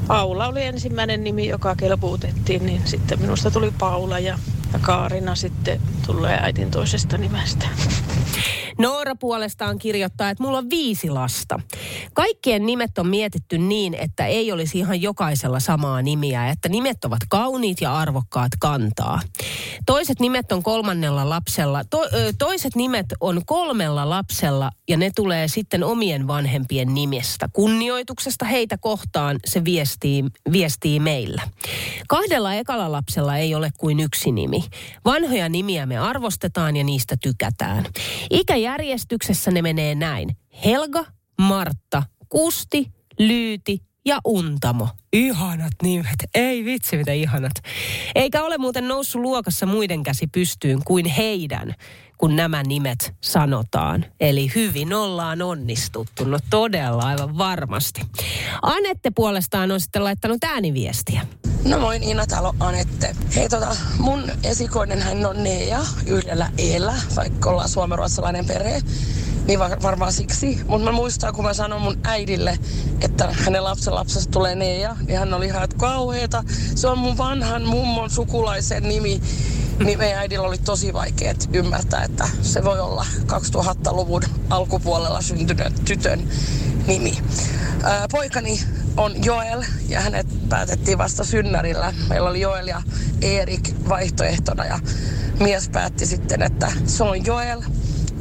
Paula 0.07 0.47
oli 0.47 0.63
ensimmäinen 0.63 1.23
nimi, 1.23 1.47
joka 1.47 1.75
kelpuutettiin, 1.75 2.65
niin 2.65 2.81
sitten 2.85 3.21
minusta 3.21 3.51
tuli 3.51 3.73
Paula 3.79 4.19
ja, 4.19 4.39
ja 4.73 4.79
Kaarina 4.79 5.35
sitten 5.35 5.81
tulee 6.05 6.39
äitin 6.41 6.71
toisesta 6.71 7.17
nimestä. 7.17 7.67
Noora 8.77 9.15
puolestaan 9.15 9.79
kirjoittaa, 9.79 10.29
että 10.29 10.43
mulla 10.43 10.57
on 10.57 10.69
viisi 10.69 11.09
lasta. 11.09 11.59
Kaikkien 12.13 12.65
nimet 12.65 12.97
on 12.97 13.07
mietitty 13.07 13.57
niin, 13.57 13.93
että 13.93 14.25
ei 14.25 14.51
olisi 14.51 14.79
ihan 14.79 15.01
jokaisella 15.01 15.59
samaa 15.59 16.01
nimiä, 16.01 16.49
että 16.49 16.69
nimet 16.69 17.05
ovat 17.05 17.19
kauniit 17.29 17.81
ja 17.81 17.97
arvokkaat 17.97 18.51
kantaa. 18.59 19.21
Toiset 19.85 20.19
nimet 20.19 20.51
on 20.51 20.63
kolmannella 20.63 21.29
lapsella, 21.29 21.83
to, 21.89 22.03
ö, 22.03 22.33
toiset 22.37 22.75
nimet 22.75 23.05
on 23.19 23.41
kolmella 23.45 24.09
lapsella 24.09 24.71
ja 24.89 24.97
ne 24.97 25.11
tulee 25.15 25.47
sitten 25.47 25.83
omien 25.83 26.27
vanhempien 26.27 26.93
nimestä. 26.93 27.49
Kunnioituksesta 27.53 28.45
heitä 28.45 28.77
kohtaan 28.77 29.39
se 29.45 29.65
viestii, 29.65 30.23
viestii 30.51 30.99
meillä. 30.99 31.41
Kahdella 32.07 32.53
ekalla 32.53 32.91
lapsella 32.91 33.37
ei 33.37 33.55
ole 33.55 33.69
kuin 33.77 33.99
yksi 33.99 34.31
nimi. 34.31 34.62
Vanhoja 35.05 35.49
nimiä 35.49 35.85
me 35.85 35.97
arvostetaan 35.97 36.75
ja 36.75 36.83
niistä 36.83 37.15
tykätään. 37.21 37.85
Ikäjärjestyksessä 38.29 39.51
ne 39.51 39.61
menee 39.61 39.95
näin. 39.95 40.37
Helga, 40.65 41.05
Martta, 41.41 42.03
Kusti, 42.29 42.91
Lyyti 43.19 43.79
ja 44.05 44.19
Untamo. 44.25 44.87
Ihanat 45.13 45.73
nimet. 45.83 46.15
Ei 46.35 46.65
vitsi, 46.65 46.97
mitä 46.97 47.11
ihanat. 47.11 47.53
Eikä 48.15 48.43
ole 48.43 48.57
muuten 48.57 48.87
noussut 48.87 49.21
luokassa 49.21 49.65
muiden 49.65 50.03
käsi 50.03 50.27
pystyyn 50.27 50.81
kuin 50.85 51.05
heidän, 51.05 51.75
kun 52.17 52.35
nämä 52.35 52.63
nimet 52.63 53.13
sanotaan. 53.21 54.05
Eli 54.19 54.51
hyvin 54.55 54.93
ollaan 54.93 55.41
onnistuttu. 55.41 56.23
No 56.23 56.39
todella, 56.49 57.03
aivan 57.03 57.37
varmasti. 57.37 58.01
Anette 58.61 59.11
puolestaan 59.11 59.71
on 59.71 59.81
sitten 59.81 60.03
laittanut 60.03 60.43
ääniviestiä. 60.43 61.21
No 61.65 61.79
moi 61.79 61.99
Niina, 61.99 62.23
on 62.41 62.55
Anette. 62.59 63.15
Hei 63.35 63.49
tota, 63.49 63.75
mun 63.97 64.23
esikoinen 64.43 65.01
hän 65.01 65.25
on 65.25 65.43
Nea 65.43 65.79
yhdellä 66.07 66.51
eellä, 66.57 66.93
vaikka 67.15 67.49
ollaan 67.49 67.69
suomenruotsalainen 67.69 68.45
perhe. 68.45 68.81
Niin 69.47 69.59
var- 69.59 69.81
varmaan 69.81 70.13
siksi. 70.13 70.59
Mutta 70.67 70.85
mä 70.85 70.91
muistan, 70.91 71.33
kun 71.33 71.45
mä 71.45 71.53
sanoin 71.53 71.81
mun 71.81 71.97
äidille, 72.03 72.59
että 73.01 73.29
hänen 73.31 73.63
lapsen 73.63 73.95
lapsesta 73.95 74.31
tulee 74.31 74.55
Nea, 74.55 74.95
niin 75.07 75.19
hän 75.19 75.33
oli 75.33 75.45
ihan, 75.45 75.67
kauheeta. 75.77 76.43
Se 76.75 76.87
on 76.87 76.97
mun 76.97 77.17
vanhan 77.17 77.61
mummon 77.67 78.09
sukulaisen 78.09 78.83
nimi. 78.83 79.21
Niin 79.83 79.97
meidän 79.97 80.19
äidillä 80.19 80.47
oli 80.47 80.57
tosi 80.57 80.93
vaikea 80.93 81.33
ymmärtää, 81.53 82.03
että 82.03 82.29
se 82.41 82.63
voi 82.63 82.79
olla 82.79 83.05
2000-luvun 83.27 84.21
alkupuolella 84.49 85.21
syntynyt 85.21 85.85
tytön 85.85 86.29
nimi. 86.87 87.17
Ää, 87.83 88.07
poikani 88.11 88.59
on 88.97 89.23
Joel 89.25 89.63
ja 89.89 90.01
hänet 90.01 90.27
päätettiin 90.49 90.97
vasta 90.97 91.23
synnärillä. 91.23 91.93
Meillä 92.09 92.29
oli 92.29 92.41
Joel 92.41 92.67
ja 92.67 92.81
Erik 93.21 93.75
vaihtoehtona 93.89 94.65
ja 94.65 94.79
mies 95.39 95.69
päätti 95.69 96.05
sitten, 96.05 96.41
että 96.41 96.71
se 96.85 97.03
on 97.03 97.25
Joel. 97.25 97.61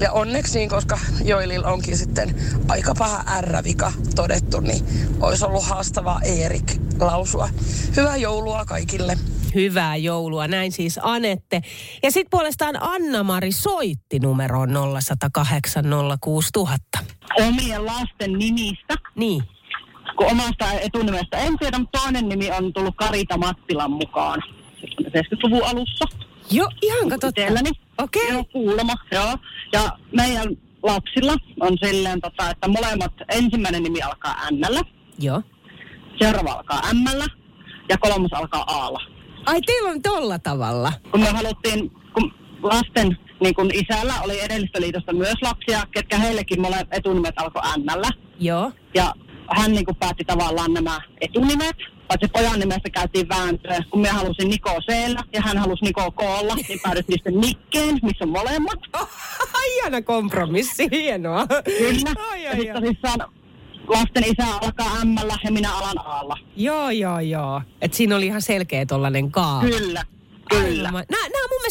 Ja 0.02 0.12
onneksi 0.12 0.59
niin, 0.59 0.68
koska 0.68 0.99
Joelilla 1.25 1.68
onkin 1.68 1.97
sitten 1.97 2.35
aika 2.68 2.94
paha 2.99 3.25
ärrävika 3.37 3.92
todettu, 4.16 4.61
niin 4.61 4.85
olisi 5.21 5.44
ollut 5.44 5.64
haastavaa 5.64 6.21
Erik 6.23 6.73
lausua. 7.00 7.49
Hyvää 7.97 8.16
joulua 8.16 8.64
kaikille. 8.64 9.18
Hyvää 9.54 9.97
joulua, 9.97 10.49
näin 10.49 10.73
siis 10.73 11.00
Anette. 11.02 11.61
Ja 12.02 12.11
sitten 12.11 12.30
puolestaan 12.30 12.82
Anna-Mari 12.82 13.52
soitti 13.52 14.18
numeroon 14.18 14.71
0108 15.00 15.85
06000. 16.21 16.99
Omien 17.49 17.87
lasten 17.87 18.32
nimistä, 18.32 18.94
Niin. 19.14 19.42
kun 20.16 20.26
omasta 20.26 20.73
etunimestä 20.73 21.37
en 21.38 21.59
tiedä, 21.59 21.78
mutta 21.78 21.99
toinen 22.00 22.28
nimi 22.28 22.50
on 22.50 22.73
tullut 22.73 22.94
Karita 22.97 23.37
Mattilan 23.38 23.90
mukaan. 23.90 24.42
70-luvun 25.00 25.64
alussa. 25.64 26.04
Joo, 26.50 26.68
ihan 26.82 27.09
kato. 27.09 27.26
Okei. 27.99 28.28
Joo, 28.28 28.44
kuulemma, 28.52 28.94
joo. 29.12 29.38
Ja 29.73 29.99
meidän 30.17 30.57
lapsilla 30.83 31.33
on 31.61 31.79
silleen, 31.85 32.21
tota, 32.21 32.50
että 32.50 32.69
molemmat, 32.69 33.12
ensimmäinen 33.29 33.83
nimi 33.83 34.02
alkaa 34.02 34.50
n 34.50 34.61
Joo. 35.19 35.43
seuraava 36.19 36.52
alkaa 36.52 36.83
m 36.93 37.05
ja 37.88 37.99
kolmas 37.99 38.33
alkaa 38.33 38.64
a 38.67 38.88
Ai 39.47 39.61
teillä 39.61 39.91
on 39.91 40.02
tolla 40.02 40.38
tavalla. 40.38 40.93
Kun 41.11 41.21
me 41.21 41.29
haluttiin, 41.29 41.91
kun 42.14 42.35
lasten 42.63 43.19
niin 43.43 43.54
kun 43.54 43.71
isällä 43.75 44.15
oli 44.25 44.41
edellistä 44.41 44.80
liitosta 44.80 45.13
myös 45.13 45.35
lapsia, 45.43 45.82
ketkä 45.91 46.19
heillekin 46.19 46.61
molemmat 46.61 46.89
etunimet 46.91 47.35
alkoi 47.37 47.63
n 47.78 47.85
Joo. 48.41 48.73
Ja 48.95 49.15
hän 49.56 49.73
niin 49.73 49.85
kuin 49.85 49.97
päätti 49.97 50.25
tavallaan 50.25 50.73
nämä 50.73 51.00
etunimet. 51.21 51.76
Paitsi 52.13 52.29
pojan 52.33 52.61
nimestä 52.61 52.91
käytiin 52.91 53.29
vääntöä. 53.29 53.79
Kun 53.91 54.01
minä 54.01 54.13
halusin 54.13 54.49
Niko 54.49 54.71
c 54.81 54.93
ja 55.33 55.41
hän 55.41 55.59
halusi 55.59 55.85
Niko 55.85 56.11
k 56.11 56.21
niin 56.69 56.81
päädyttiin 56.83 57.17
sitten 57.19 57.41
Nikkeen, 57.41 57.99
missä 58.03 58.25
on 58.25 58.29
molemmat. 58.29 58.79
Ihana 59.77 60.03
kompromissi, 60.03 60.89
hienoa. 60.91 61.47
Kyllä. 61.65 62.11
Ai, 62.31 62.45
ja 62.45 62.51
ai, 62.51 62.57
sitten 62.57 62.77
ai. 62.77 62.83
tosissaan 62.83 63.33
lasten 63.89 64.25
isä 64.25 64.55
alkaa 64.63 65.05
M 65.05 65.15
ja 65.45 65.53
minä 65.53 65.75
alan 65.75 66.07
Alla. 66.07 66.37
Joo, 66.57 66.91
joo, 66.91 67.21
joo. 67.21 67.63
Et 67.81 67.95
siinä 67.95 68.17
oli 68.17 68.27
ihan 68.27 68.43
selkeä 68.43 68.87
tollanen 68.87 69.31
kaava. 69.31 69.61
Kyllä. 69.61 70.05
Kyllä. 70.49 70.89
Aivan. 70.89 71.05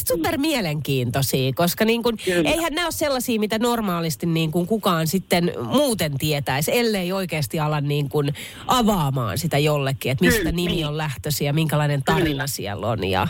Mielestä 0.10 0.30
super 0.30 0.38
mielenkiintoisia, 0.38 1.52
koska 1.56 1.86
niin 1.86 2.04
kun, 2.04 2.18
Kyllä. 2.26 2.50
eihän 2.50 2.74
nämä 2.74 2.86
ole 2.86 2.92
sellaisia, 2.92 3.40
mitä 3.40 3.60
normaalisti 3.60 4.26
niin 4.26 4.52
kun 4.52 4.68
kukaan 4.68 5.08
sitten 5.08 5.54
muuten 5.64 6.18
tietäisi, 6.18 6.78
ellei 6.78 7.12
oikeasti 7.12 7.60
ala 7.60 7.82
niin 7.82 8.10
kun 8.10 8.30
avaamaan 8.68 9.38
sitä 9.38 9.58
jollekin, 9.58 10.12
että 10.12 10.26
mistä 10.26 10.40
Kyllä, 10.40 10.52
nimi 10.52 10.86
on 10.86 10.98
lähtöisin 10.98 11.48
ja 11.48 11.54
minkälainen 11.54 12.04
tarina 12.04 12.30
Kyllä. 12.30 12.48
siellä 12.48 12.88
on. 12.88 13.04
Ja... 13.04 13.28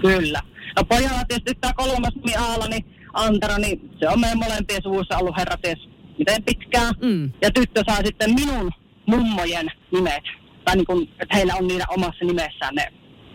Kyllä. 0.00 0.40
No 0.76 0.84
pojalla 0.84 1.24
tietysti 1.28 1.54
tämä 1.60 1.72
kolmas 1.76 2.14
nimi 2.14 2.34
Aala, 2.36 2.68
niin 2.68 2.84
Antero, 3.12 3.58
niin 3.58 3.90
se 4.00 4.08
on 4.08 4.20
meidän 4.20 4.38
molempien 4.38 4.82
suvussa 4.82 5.18
ollut 5.18 5.36
herraties 5.36 5.78
miten 6.18 6.42
pitkään. 6.42 6.94
Mm. 7.02 7.32
Ja 7.42 7.50
tyttö 7.50 7.82
saa 7.86 7.98
sitten 8.04 8.34
minun 8.34 8.70
mummojen 9.06 9.70
nimet. 9.92 10.24
Tai 10.64 10.76
niin 10.76 10.86
kuin, 10.86 11.02
että 11.02 11.36
heillä 11.36 11.54
on 11.54 11.66
niillä 11.66 11.84
omassa 11.88 12.24
nimessään 12.24 12.74
ne 12.74 12.92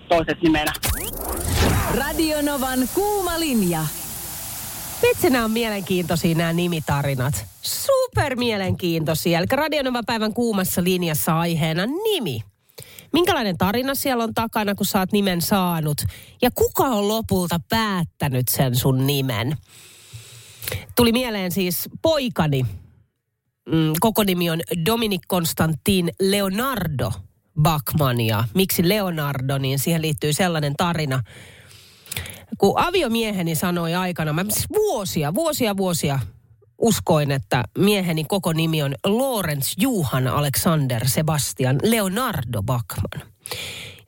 toiset 0.10 0.42
nimenä. 0.42 0.74
Radionovan 1.98 2.80
kuuma 2.94 3.40
linja. 3.40 3.86
Vitsi, 5.02 5.30
nämä 5.30 5.46
on 5.46 5.52
mielenkiintoisia 5.52 6.36
nämä 6.36 6.54
nimitarinat. 6.54 7.46
Super 7.62 8.36
mielenkiintoisia. 8.36 9.40
Eli 9.40 9.46
Radionovan 9.52 10.06
päivän 10.06 10.34
kuumassa 10.34 10.84
linjassa 10.84 11.40
aiheena 11.40 11.86
nimi. 11.86 12.44
Minkälainen 13.14 13.58
tarina 13.58 13.96
siellä 13.96 14.24
on 14.24 14.34
takana, 14.34 14.76
kun 14.76 14.86
oot 15.00 15.12
nimen 15.12 15.42
saanut? 15.42 15.98
Ja 16.42 16.52
kuka 16.56 16.84
on 16.84 17.08
lopulta 17.08 17.60
päättänyt 17.70 18.48
sen 18.48 18.76
sun 18.76 19.08
nimen? 19.08 19.58
Tuli 20.96 21.12
mieleen 21.12 21.52
siis 21.52 21.90
poikani. 22.02 22.66
Mm, 23.70 23.94
koko 24.00 24.24
nimi 24.24 24.50
on 24.50 24.60
Dominic 24.86 25.22
Konstantin 25.28 26.12
Leonardo 26.20 27.12
Bachmann. 27.62 28.22
Ja 28.22 28.44
miksi 28.54 28.90
Leonardo, 28.90 29.58
niin 29.58 29.80
siihen 29.80 30.02
liittyy 30.02 30.34
sellainen 30.34 30.74
tarina, 30.78 31.24
kun 32.58 32.80
aviomieheni 32.80 33.56
sanoi 33.56 33.96
aikana, 33.96 34.34
mä 34.34 34.44
siis 34.50 34.70
vuosia, 34.70 35.34
vuosia, 35.34 35.78
vuosia 35.78 36.20
uskoin, 36.78 37.32
että 37.32 37.64
mieheni 37.78 38.24
koko 38.24 38.54
nimi 38.54 38.84
on 38.84 38.96
Lawrence 39.06 39.74
Juhan 39.78 40.28
Alexander 40.28 41.08
Sebastian 41.08 41.80
Leonardo 41.84 42.64
Bachmann. 42.64 43.32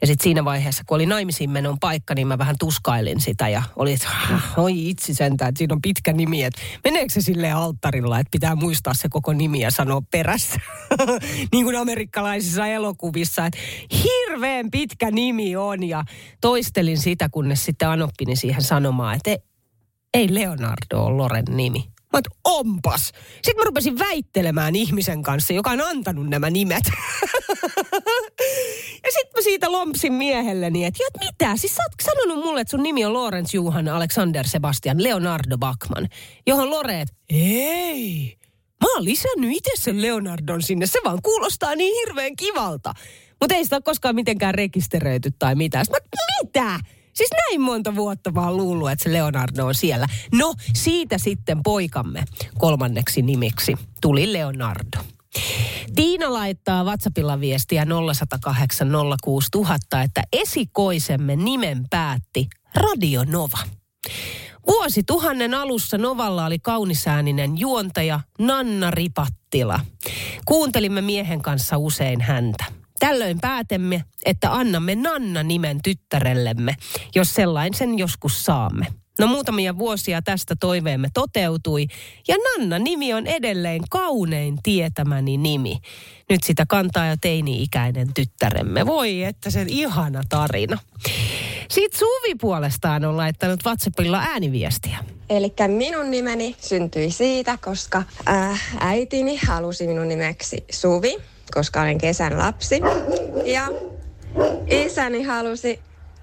Ja 0.02 0.08
sitten 0.08 0.24
siinä 0.24 0.46
vaiheessa, 0.46 0.84
kun 0.88 0.96
oli 0.96 1.06
naimisiin 1.06 1.50
menon 1.50 1.80
paikka, 1.80 2.16
niin 2.16 2.28
mä 2.28 2.38
vähän 2.38 2.56
tuskailin 2.60 3.20
sitä 3.22 3.50
ja 3.50 3.64
oli, 3.76 3.94
että 3.94 4.08
"Ah, 4.34 4.60
oi 4.60 4.90
itse 4.90 5.14
sentään, 5.14 5.50
että 5.50 5.58
siinä 5.58 5.74
on 5.74 5.82
pitkä 5.82 6.14
nimi, 6.14 6.44
että 6.44 6.62
meneekö 6.84 7.14
se 7.14 7.22
silleen 7.22 7.56
alttarilla, 7.56 8.20
että 8.20 8.32
pitää 8.32 8.56
muistaa 8.56 8.94
se 8.94 9.10
koko 9.10 9.34
nimi 9.34 9.60
ja 9.60 9.72
sanoa 9.72 10.02
perässä. 10.12 10.60
niin 11.52 11.66
kuin 11.66 11.76
amerikkalaisissa 11.76 12.68
elokuvissa, 12.68 13.46
että 13.46 13.60
hirveän 14.04 14.72
pitkä 14.72 15.12
nimi 15.12 15.56
on 15.56 15.84
ja 15.84 16.04
toistelin 16.42 16.98
sitä, 16.98 17.30
kunnes 17.30 17.66
sitten 17.66 17.90
anoppini 17.90 18.36
siihen 18.36 18.62
sanomaan, 18.62 19.16
että 19.16 19.30
ei, 19.32 19.38
ei 20.14 20.34
Leonardo 20.34 21.04
ole 21.04 21.16
Loren 21.18 21.46
nimi. 21.50 21.90
Mä 22.14 22.18
oot, 22.18 22.58
onpas. 22.60 23.06
Sitten 23.32 23.56
mä 23.58 23.64
rupesin 23.64 24.00
väittelemään 24.00 24.76
ihmisen 24.76 25.24
kanssa, 25.24 25.54
joka 25.54 25.70
on 25.70 25.82
antanut 25.82 26.30
nämä 26.30 26.50
nimet. 26.50 26.84
ja 29.04 29.12
sitten 29.12 29.34
mä 29.36 29.42
siitä 29.44 29.72
lompsin 29.72 30.14
miehelleni, 30.14 30.86
että 30.86 31.04
jot 31.04 31.14
mitä? 31.30 31.58
Siis 31.58 31.76
sä 31.76 31.84
oot 31.84 31.94
sanonut 32.04 32.46
mulle, 32.46 32.62
että 32.62 32.72
sun 32.72 32.84
nimi 32.84 33.06
on 33.06 33.14
Lorenz 33.14 33.54
Juhan 33.54 33.88
Alexander 33.88 34.48
Sebastian 34.48 35.04
Leonardo 35.04 35.58
Bachmann. 35.58 36.08
Johon 36.48 36.70
Loreet, 36.70 37.10
ei. 37.30 38.38
Mä 38.82 38.94
oon 38.94 39.06
lisännyt 39.06 39.52
itse 39.52 39.72
sen 39.76 40.02
Leonardon 40.02 40.62
sinne. 40.62 40.86
Se 40.86 41.00
vaan 41.06 41.20
kuulostaa 41.24 41.76
niin 41.76 41.96
hirveän 41.96 42.36
kivalta. 42.36 42.94
Mutta 43.42 43.56
ei 43.56 43.64
sitä 43.64 43.76
ole 43.76 43.82
koskaan 43.82 44.16
mitenkään 44.16 44.56
rekisteröity 44.56 45.32
tai 45.40 45.56
mitään. 45.56 45.86
Sitten 45.86 46.02
Mä, 46.02 46.44
mitä? 46.44 46.80
Siis 47.14 47.30
näin 47.32 47.62
monta 47.62 47.96
vuotta 47.96 48.34
vaan 48.34 48.58
luullut, 48.58 48.92
että 48.92 49.04
se 49.04 49.14
Leonardo 49.14 49.66
on 49.66 49.76
siellä. 49.76 50.08
No, 50.34 50.54
siitä 50.74 51.18
sitten 51.18 51.64
poikamme 51.64 52.24
kolmanneksi 52.58 53.22
nimiksi 53.22 53.76
tuli 54.02 54.34
Leonardo. 54.34 54.98
Tiina 55.96 56.34
laittaa 56.34 56.84
WhatsAppilla 56.84 57.40
viestiä 57.40 57.86
0108 57.86 58.88
06000, 59.24 60.02
että 60.02 60.24
esikoisemme 60.34 61.36
nimen 61.36 61.86
päätti 61.90 62.48
Radio 62.76 63.24
Nova. 63.24 63.58
Vuosituhannen 64.68 65.54
alussa 65.54 65.98
Novalla 65.98 66.46
oli 66.46 66.60
kaunisääninen 66.60 67.58
juontaja 67.58 68.20
Nanna 68.40 68.92
Ripattila. 68.92 69.80
Kuuntelimme 70.46 71.02
miehen 71.02 71.42
kanssa 71.42 71.78
usein 71.78 72.22
häntä. 72.22 72.79
Tällöin 73.00 73.40
päätemme, 73.42 74.04
että 74.26 74.54
annamme 74.54 74.96
Nanna-nimen 74.96 75.82
tyttärellemme, 75.84 76.76
jos 77.16 77.34
sellaisen 77.34 78.00
joskus 78.00 78.46
saamme. 78.46 78.88
No 79.20 79.28
muutamia 79.28 79.78
vuosia 79.78 80.22
tästä 80.22 80.56
toiveemme 80.60 81.08
toteutui 81.14 81.88
ja 82.28 82.36
Nanna-nimi 82.38 83.14
on 83.14 83.28
edelleen 83.28 83.82
kaunein 83.90 84.58
tietämäni 84.64 85.38
nimi. 85.38 85.78
Nyt 86.30 86.44
sitä 86.44 86.66
kantaa 86.68 87.08
jo 87.08 87.16
teini-ikäinen 87.22 88.14
tyttäremme. 88.14 88.86
Voi, 88.86 89.24
että 89.24 89.50
se 89.50 89.66
ihana 89.68 90.22
tarina. 90.30 90.78
Sitten 91.70 92.00
Suvi 92.00 92.36
puolestaan 92.42 93.06
on 93.06 93.18
laittanut 93.18 93.60
WhatsAppilla 93.66 94.20
ääniviestiä. 94.20 94.98
Eli 95.30 95.54
minun 95.68 96.12
nimeni 96.12 96.56
syntyi 96.60 97.12
siitä, 97.12 97.58
koska 97.62 98.04
äh, 98.30 98.78
äitini 98.80 99.40
halusi 99.48 99.88
minun 99.88 100.08
nimeksi 100.08 100.66
Suvi, 100.72 101.18
koska 101.52 101.82
olen 101.82 101.98
kesän 101.98 102.38
lapsi. 102.38 102.82
Ja 103.46 103.68
isäni 104.68 105.24
halusi 105.24 105.80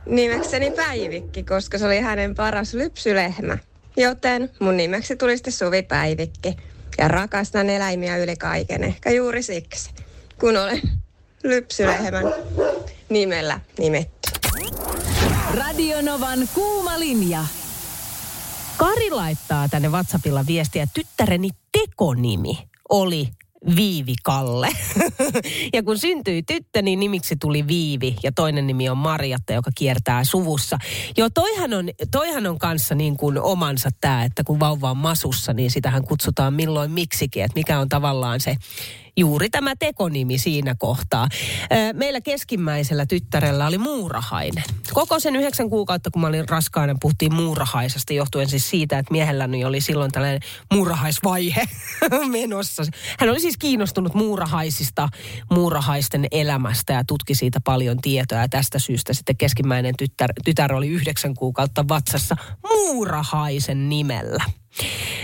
nimekseni 0.06 0.70
Päivikki, 0.70 1.42
koska 1.42 1.78
se 1.78 1.86
oli 1.86 2.00
hänen 2.00 2.34
paras 2.34 2.74
lypsylehmä. 2.74 3.58
Joten 3.96 4.50
mun 4.60 4.76
nimeksi 4.76 5.16
tuli 5.16 5.36
sitten 5.36 5.52
Suvi 5.52 5.82
Päivikki. 5.82 6.56
Ja 6.98 7.08
rakastan 7.08 7.70
eläimiä 7.70 8.16
yli 8.16 8.36
kaiken, 8.36 8.84
ehkä 8.84 9.10
juuri 9.10 9.42
siksi, 9.42 9.90
kun 10.40 10.56
olen 10.56 10.82
lypsylehmän 11.42 12.24
nimellä 13.08 13.60
nimetty. 13.78 14.30
Radionovan 15.54 16.48
kuuma 16.54 17.00
linja. 17.00 17.44
Kari 18.76 19.10
laittaa 19.10 19.68
tänne 19.68 19.88
WhatsAppilla 19.88 20.44
viestiä, 20.46 20.86
tyttäreni 20.94 21.48
tekonimi 21.72 22.68
oli 22.88 23.28
Viivi 23.76 24.14
Kalle. 24.22 24.68
ja 25.74 25.82
kun 25.82 25.98
syntyi 25.98 26.42
tyttö, 26.42 26.82
niin 26.82 27.00
nimiksi 27.00 27.36
tuli 27.36 27.66
Viivi 27.66 28.16
ja 28.22 28.32
toinen 28.32 28.66
nimi 28.66 28.88
on 28.88 28.98
Marjatta, 28.98 29.52
joka 29.52 29.70
kiertää 29.74 30.24
suvussa. 30.24 30.78
Joo, 31.16 31.30
toihan 31.30 31.74
on, 31.74 31.88
toihan 32.10 32.46
on 32.46 32.58
kanssa 32.58 32.94
niin 32.94 33.16
kuin 33.16 33.40
omansa 33.40 33.90
tämä, 34.00 34.24
että 34.24 34.44
kun 34.44 34.60
vauva 34.60 34.90
on 34.90 34.96
masussa, 34.96 35.52
niin 35.52 35.70
sitähän 35.70 36.04
kutsutaan 36.04 36.54
milloin 36.54 36.90
miksikin, 36.90 37.44
että 37.44 37.58
mikä 37.58 37.80
on 37.80 37.88
tavallaan 37.88 38.40
se 38.40 38.56
juuri 39.16 39.50
tämä 39.50 39.76
tekonimi 39.76 40.38
siinä 40.38 40.74
kohtaa. 40.78 41.28
Meillä 41.92 42.20
keskimmäisellä 42.20 43.06
tyttärellä 43.06 43.66
oli 43.66 43.78
muurahainen. 43.78 44.64
Koko 44.92 45.20
sen 45.20 45.36
yhdeksän 45.36 45.70
kuukautta, 45.70 46.10
kun 46.10 46.22
mä 46.22 46.28
olin 46.28 46.48
raskaana, 46.48 46.94
puhuttiin 47.00 47.34
muurahaisesta 47.34 48.12
johtuen 48.12 48.48
siis 48.48 48.70
siitä, 48.70 48.98
että 48.98 49.12
miehelläni 49.12 49.64
oli 49.64 49.80
silloin 49.80 50.12
tällainen 50.12 50.40
muurahaisvaihe 50.72 51.64
menossa. 52.30 52.82
Hän 53.18 53.30
oli 53.30 53.40
siis 53.40 53.56
kiinnostunut 53.56 54.14
muurahaisista, 54.14 55.08
muurahaisten 55.50 56.26
elämästä 56.30 56.92
ja 56.92 57.04
tutki 57.04 57.34
siitä 57.34 57.60
paljon 57.64 58.00
tietoa. 58.00 58.38
Ja 58.38 58.48
tästä 58.48 58.78
syystä 58.78 59.14
sitten 59.14 59.36
keskimmäinen 59.36 59.94
tytär, 59.98 60.32
tytär 60.44 60.74
oli 60.74 60.88
yhdeksän 60.88 61.34
kuukautta 61.34 61.84
vatsassa 61.88 62.36
muurahaisen 62.62 63.88
nimellä. 63.88 64.44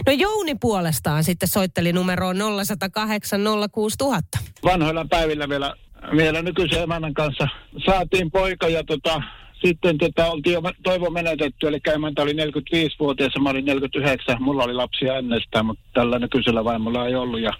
No 0.06 0.12
Jouni 0.12 0.54
puolestaan 0.54 1.24
sitten 1.24 1.48
soitteli 1.48 1.92
numeroon 1.92 2.36
0108 2.66 3.40
06000. 3.72 4.38
Vanhoilla 4.64 5.06
päivillä 5.10 5.48
vielä, 5.48 5.74
vielä 6.16 6.42
nykyisen 6.42 6.82
emännän 6.82 7.14
kanssa 7.14 7.48
saatiin 7.86 8.30
poika 8.30 8.68
ja 8.68 8.84
tota, 8.84 9.22
sitten 9.64 9.98
tota, 9.98 10.26
oltiin 10.26 10.54
jo 10.54 10.62
toivo 10.82 11.10
menetetty, 11.10 11.68
eli 11.68 11.80
emäntä 11.94 12.22
oli 12.22 12.32
45-vuotias 12.32 13.32
ja 13.34 13.40
mä 13.40 13.50
olin 13.50 13.64
49. 13.64 14.42
Mulla 14.42 14.64
oli 14.64 14.74
lapsia 14.74 15.18
ennestään, 15.18 15.66
mutta 15.66 15.84
tällä 15.94 16.18
nykyisellä 16.18 16.64
vaimolla 16.64 17.06
ei 17.06 17.14
ollut. 17.14 17.40
Ja 17.40 17.52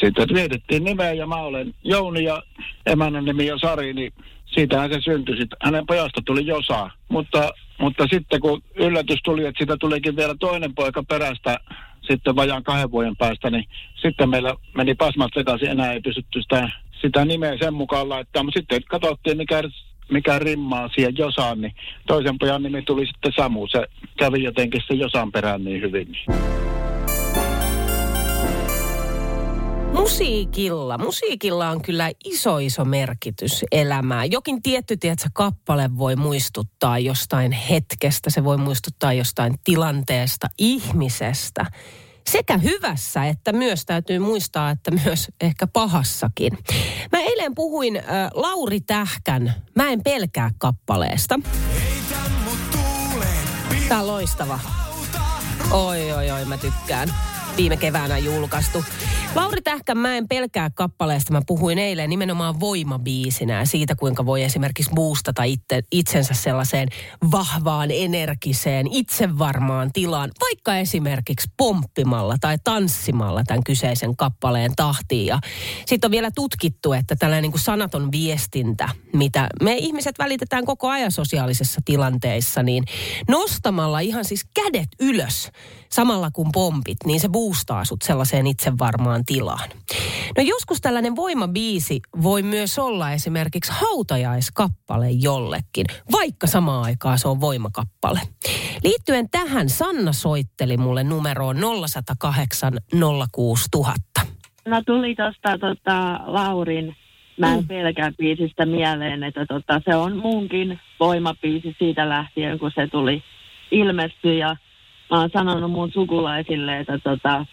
sitten 0.00 0.28
vietettiin 0.34 0.84
nimeä 0.84 1.12
ja 1.12 1.26
mä 1.26 1.36
olen 1.36 1.74
Jouni 1.84 2.24
ja 2.24 2.42
emännän 2.86 3.24
nimi 3.24 3.50
on 3.50 3.58
Sari, 3.58 3.92
niin 3.92 4.12
siitähän 4.56 4.92
se 4.92 5.00
syntyi. 5.00 5.36
Sitten 5.36 5.58
hänen 5.62 5.86
pojasta 5.86 6.20
tuli 6.24 6.46
Josa, 6.46 6.90
mutta, 7.08 7.50
mutta 7.78 8.06
sitten 8.10 8.40
kun 8.40 8.62
yllätys 8.74 9.20
tuli, 9.24 9.46
että 9.46 9.58
siitä 9.58 9.76
tulikin 9.76 10.16
vielä 10.16 10.34
toinen 10.40 10.74
poika 10.74 11.02
perästä 11.02 11.58
sitten 12.08 12.36
vajaan 12.36 12.62
kahden 12.62 12.90
vuoden 12.90 13.16
päästä, 13.16 13.50
niin 13.50 13.64
sitten 14.02 14.30
meillä 14.30 14.54
meni 14.76 14.94
pasmat 14.94 15.30
sekaisin, 15.34 15.68
enää 15.68 15.92
ei 15.92 16.00
pystytty 16.00 16.42
sitä, 16.42 16.70
sitä 17.02 17.24
nimeä 17.24 17.56
sen 17.58 17.74
mukaan 17.74 18.08
laittaa, 18.08 18.42
mutta 18.42 18.58
sitten 18.58 18.82
katsottiin, 18.84 19.36
mikä, 19.36 19.62
mikä 20.10 20.38
rimmaa 20.38 20.88
siihen 20.94 21.18
Josaan, 21.18 21.60
niin 21.60 21.74
toisen 22.06 22.38
pojan 22.38 22.62
nimi 22.62 22.82
tuli 22.82 23.06
sitten 23.06 23.32
Samu, 23.36 23.66
se 23.66 23.86
kävi 24.18 24.42
jotenkin 24.42 24.82
se 24.86 24.94
Josan 24.94 25.32
perään 25.32 25.64
niin 25.64 25.82
hyvin. 25.82 26.12
Niin. 26.12 26.95
Musiikilla. 29.96 30.98
Musiikilla 30.98 31.70
on 31.70 31.82
kyllä 31.82 32.10
iso 32.24 32.58
iso 32.58 32.84
merkitys 32.84 33.64
elämää. 33.72 34.24
Jokin 34.24 34.62
tietty, 34.62 34.96
tiedätkö, 34.96 35.28
kappale 35.32 35.90
voi 35.98 36.16
muistuttaa 36.16 36.98
jostain 36.98 37.52
hetkestä, 37.52 38.30
se 38.30 38.44
voi 38.44 38.56
muistuttaa 38.56 39.12
jostain 39.12 39.54
tilanteesta, 39.64 40.46
ihmisestä. 40.58 41.66
Sekä 42.26 42.58
hyvässä 42.58 43.24
että 43.24 43.52
myös 43.52 43.86
täytyy 43.86 44.18
muistaa, 44.18 44.70
että 44.70 44.90
myös 44.90 45.28
ehkä 45.40 45.66
pahassakin. 45.66 46.58
Mä 47.12 47.18
eilen 47.18 47.54
puhuin 47.54 47.96
äh, 47.96 48.04
Lauri 48.34 48.80
Tähkän 48.80 49.54
Mä 49.74 49.88
en 49.88 50.02
pelkää 50.02 50.50
kappaleesta. 50.58 51.40
Tää 53.88 54.00
on 54.00 54.06
loistava. 54.06 54.58
Oi, 55.70 56.12
oi, 56.12 56.30
oi, 56.30 56.44
mä 56.44 56.56
tykkään 56.56 57.35
viime 57.56 57.76
keväänä 57.76 58.18
julkaistu. 58.18 58.84
Lauri 59.34 59.62
Tähkänmäen 59.62 60.28
pelkää 60.28 60.70
kappaleesta 60.70 61.32
mä 61.32 61.42
puhuin 61.46 61.78
eilen 61.78 62.10
nimenomaan 62.10 62.60
voimabiisinä 62.60 63.64
siitä, 63.64 63.94
kuinka 63.94 64.26
voi 64.26 64.42
esimerkiksi 64.42 64.90
boostata 64.94 65.42
itse, 65.42 65.82
itsensä 65.92 66.34
sellaiseen 66.34 66.88
vahvaan, 67.30 67.90
energiseen, 67.90 68.86
itsevarmaan 68.92 69.92
tilaan, 69.92 70.30
vaikka 70.40 70.76
esimerkiksi 70.76 71.50
pomppimalla 71.56 72.36
tai 72.40 72.58
tanssimalla 72.64 73.44
tämän 73.44 73.64
kyseisen 73.64 74.16
kappaleen 74.16 74.72
tahtiin. 74.76 75.32
Sitten 75.86 76.08
on 76.08 76.12
vielä 76.12 76.30
tutkittu, 76.34 76.92
että 76.92 77.16
tällainen 77.16 77.42
niin 77.42 77.52
kuin 77.52 77.62
sanaton 77.62 78.12
viestintä, 78.12 78.88
mitä 79.12 79.48
me 79.62 79.76
ihmiset 79.76 80.18
välitetään 80.18 80.64
koko 80.64 80.88
ajan 80.88 81.12
sosiaalisessa 81.12 81.80
tilanteissa, 81.84 82.62
niin 82.62 82.84
nostamalla 83.28 84.00
ihan 84.00 84.24
siis 84.24 84.44
kädet 84.54 84.88
ylös 85.00 85.50
samalla 85.96 86.30
kun 86.30 86.52
pompit, 86.52 86.96
niin 87.04 87.20
se 87.20 87.28
boostaa 87.28 87.84
sut 87.84 88.02
sellaiseen 88.02 88.46
itsevarmaan 88.46 89.24
tilaan. 89.24 89.68
No 90.36 90.42
joskus 90.42 90.80
tällainen 90.80 91.16
voimabiisi 91.16 92.00
voi 92.22 92.42
myös 92.42 92.78
olla 92.78 93.12
esimerkiksi 93.12 93.72
hautajaiskappale 93.80 95.10
jollekin, 95.10 95.86
vaikka 96.12 96.46
samaan 96.46 96.84
aikaan 96.84 97.18
se 97.18 97.28
on 97.28 97.40
voimakappale. 97.40 98.20
Liittyen 98.84 99.30
tähän 99.30 99.68
Sanna 99.68 100.12
soitteli 100.12 100.76
mulle 100.76 101.04
numeroon 101.04 101.56
0108 101.56 102.72
06000. 103.32 104.20
No 104.68 104.82
tuli 104.86 105.14
tuosta 105.14 105.58
tota, 105.58 106.20
Laurin 106.26 106.96
Mä 107.40 107.54
en 107.54 107.60
mm. 107.60 107.68
pelkää 107.68 108.12
biisistä 108.18 108.66
mieleen, 108.66 109.22
että 109.22 109.46
tota, 109.46 109.80
se 109.84 109.96
on 109.96 110.16
munkin 110.16 110.80
voimabiisi 111.00 111.76
siitä 111.78 112.08
lähtien, 112.08 112.58
kun 112.58 112.70
se 112.74 112.86
tuli 112.86 113.22
ilmestyi. 113.70 114.38
Ja 114.38 114.56
mä 115.10 115.20
oon 115.20 115.30
sanonut 115.32 115.70
mun 115.70 115.92
sukulaisille, 115.92 116.78
että 116.78 116.98
tota, 116.98 117.46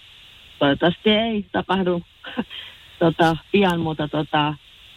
toivottavasti 0.60 1.10
ei 1.10 1.46
tapahdu 1.52 2.02
tota, 3.00 3.38
pian, 3.52 3.80
mutta 3.80 4.08
tota, 4.08 4.54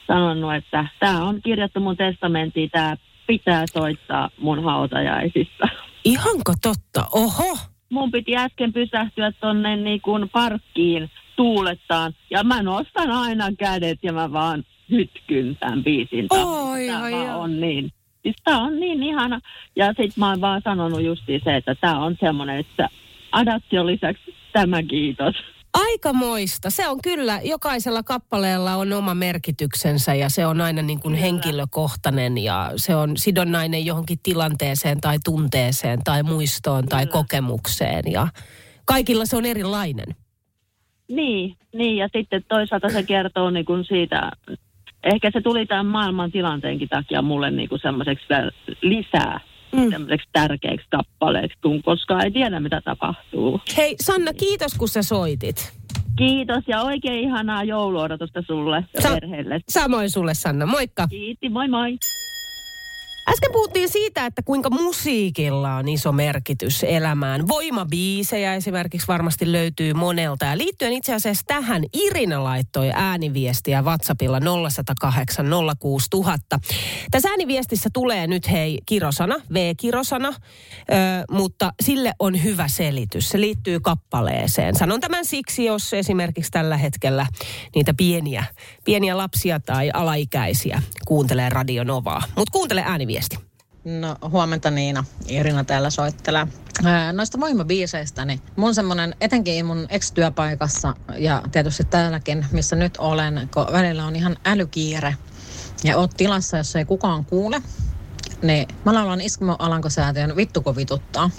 sanonut, 0.07 0.55
että 0.55 0.87
tämä 1.01 1.25
on 1.25 1.43
kirjattu 1.43 1.81
mun 1.81 1.97
testamenttiin, 1.97 2.71
tämä 2.71 2.97
pitää 3.27 3.65
soittaa 3.73 4.31
mun 4.39 4.65
hautajaisissa. 4.65 5.69
Ihanko 6.05 6.53
totta? 6.63 7.09
Oho! 7.13 7.59
Mun 7.91 8.11
piti 8.11 8.37
äsken 8.37 8.73
pysähtyä 8.73 9.33
tonne 9.41 9.77
niin 9.77 10.01
kuin 10.01 10.29
parkkiin 10.29 11.11
tuulettaan, 11.37 12.13
ja 12.31 12.45
mä 12.45 12.63
nostan 12.63 13.11
aina 13.11 13.49
kädet 13.59 13.99
ja 14.03 14.13
mä 14.13 14.33
vaan 14.33 14.65
hytkyn 14.91 15.57
tämän 15.61 15.85
biisin. 15.85 16.27
Oi, 16.31 16.91
oi, 16.91 17.13
oi. 17.13 17.29
on 17.29 17.61
niin 17.61 17.93
Siis 18.27 18.37
tämä 18.45 18.63
on 18.63 18.81
niin 18.81 19.03
ihana. 19.03 19.41
Ja 19.77 19.87
sitten 19.87 20.13
mä 20.17 20.29
oon 20.29 20.41
vaan 20.41 20.63
sanonut 20.65 21.03
justi 21.03 21.41
se, 21.45 21.57
että 21.57 21.75
tämä 21.75 22.05
on 22.05 22.17
semmoinen, 22.21 22.57
että 22.59 22.89
adaption 23.33 23.87
lisäksi 23.87 24.35
tämä 24.53 24.83
kiitos. 24.83 25.35
Aikamoista. 25.75 26.71
Se 26.71 26.89
on 26.89 26.99
kyllä, 27.03 27.41
jokaisella 27.45 28.03
kappaleella 28.03 28.75
on 28.77 28.93
oma 28.93 29.15
merkityksensä 29.15 30.15
ja 30.15 30.29
se 30.29 30.47
on 30.47 30.61
aina 30.61 30.83
niin 30.83 31.01
kuin 31.01 31.15
henkilökohtainen 31.15 32.39
ja 32.39 32.73
se 32.77 32.97
on 32.97 33.17
sidonnainen 33.17 33.87
johonkin 33.87 34.19
tilanteeseen 34.23 35.01
tai 35.01 35.17
tunteeseen 35.25 35.99
tai 36.05 36.23
muistoon 36.23 36.87
tai 36.87 37.07
kokemukseen 37.07 38.13
ja 38.13 38.29
kaikilla 38.85 39.27
se 39.27 39.37
on 39.37 39.45
erilainen. 39.45 40.07
Niin, 41.09 41.57
niin, 41.75 41.97
ja 41.97 42.09
sitten 42.17 42.45
toisaalta 42.49 42.89
se 42.89 43.03
kertoo 43.03 43.51
niin 43.51 43.65
kuin 43.65 43.85
siitä, 43.85 44.31
ehkä 45.15 45.31
se 45.33 45.41
tuli 45.41 45.67
tämän 45.67 45.87
maailman 45.87 46.33
tilanteenkin 46.33 46.89
takia 46.89 47.23
mulle 47.23 47.51
niin 47.51 47.69
kuin 47.69 47.81
semmoiseksi 47.83 48.27
vielä 48.31 48.51
lisää 48.83 49.41
mm. 49.73 49.91
semmoiseksi 49.91 50.29
tärkeäksi 50.33 50.87
kappaleeksi, 50.91 51.59
kun 51.63 51.83
koskaan 51.83 52.25
ei 52.25 52.31
tiedä, 52.31 52.61
mitä 52.61 52.81
tapahtuu. 52.85 53.61
Hei 53.77 53.97
Sanna, 54.01 54.33
kiitos 54.33 54.75
kun 54.75 54.89
sä 54.89 55.03
soitit. 55.03 55.73
Kiitos 56.17 56.65
ja 56.69 56.83
oikein 56.83 57.21
ihanaa 57.21 57.65
jouluodotusta 57.65 58.43
sulle 58.47 58.85
ja 58.95 59.01
Sa- 59.03 59.09
perheelle. 59.15 59.61
Samoin 59.69 60.11
sulle 60.11 60.35
Sanna, 60.35 60.67
moikka. 60.67 61.07
Kiitti, 61.09 61.49
moi 61.49 61.69
moi. 61.69 61.99
Äsken 63.29 63.53
puhuttiin 63.53 63.89
siitä, 63.89 64.27
että 64.27 64.43
kuinka 64.45 64.71
musiikilla 64.71 65.75
on 65.75 65.89
iso 65.89 66.13
merkitys 66.13 66.85
elämään. 66.89 67.49
Voimabiisejä 67.49 68.55
esimerkiksi 68.55 69.09
varmasti 69.09 69.53
löytyy 69.53 69.95
monelta. 69.95 70.45
Ja 70.45 70.59
liittyen 70.59 70.93
itse 70.93 71.15
asiassa 71.15 71.45
tähän, 71.47 71.83
Irina 71.93 72.45
laittoi 72.45 72.91
ääniviestiä 72.95 73.83
WhatsAppilla 73.83 74.41
0108 74.71 75.47
06000. 75.79 76.59
Tässä 77.11 77.29
ääniviestissä 77.29 77.91
tulee 77.93 78.27
nyt 78.27 78.51
hei 78.51 78.79
kirosana, 78.87 79.35
V-kirosana, 79.55 80.29
ö, 80.29 80.35
mutta 81.31 81.73
sille 81.83 82.13
on 82.19 82.45
hyvä 82.45 82.69
selitys. 82.69 83.29
Se 83.29 83.41
liittyy 83.41 83.81
kappaleeseen. 83.81 84.75
Sanon 84.75 85.01
tämän 85.01 85.25
siksi, 85.25 85.65
jos 85.65 85.95
esimerkiksi 85.95 86.51
tällä 86.51 86.77
hetkellä 86.77 87.27
niitä 87.75 87.95
pieniä, 87.97 88.45
pieniä 88.85 89.17
lapsia 89.17 89.61
tai 89.61 89.91
alaikäisiä 89.95 90.83
kuuntelee 91.07 91.49
Radio 91.49 91.85
Novaa. 91.85 92.23
Mutta 92.37 92.53
kuuntele 92.53 92.85
ääniviesti. 93.17 93.39
No 93.85 94.17
huomenta 94.31 94.71
Niina, 94.71 95.05
Irina 95.29 95.65
täällä 95.65 95.91
soittelee. 95.91 96.47
Noista 97.13 97.41
voimabiiseistä, 97.41 98.25
niin 98.25 98.41
mun 98.57 98.75
semmonen, 98.75 99.15
etenkin 99.21 99.67
mun 99.67 99.87
ex-työpaikassa 99.89 100.95
ja 101.19 101.43
tietysti 101.53 101.85
täälläkin, 101.85 102.47
missä 102.53 102.77
nyt 102.77 102.97
olen, 102.97 103.49
kun 103.55 103.67
välillä 103.73 104.07
on 104.07 104.17
ihan 104.17 104.37
älykiire 104.45 105.17
ja 105.85 105.97
oot 105.97 106.11
tilassa, 106.17 106.57
jossa 106.57 106.79
ei 106.79 106.85
kukaan 106.85 107.25
kuule, 107.25 107.63
niin 108.43 108.69
mä 108.85 108.95
laulan 108.95 109.21
Iskmo 109.21 109.57
Alankosäätiön 109.59 110.37
Vittuko 110.37 110.77
vituttaa. 110.77 111.31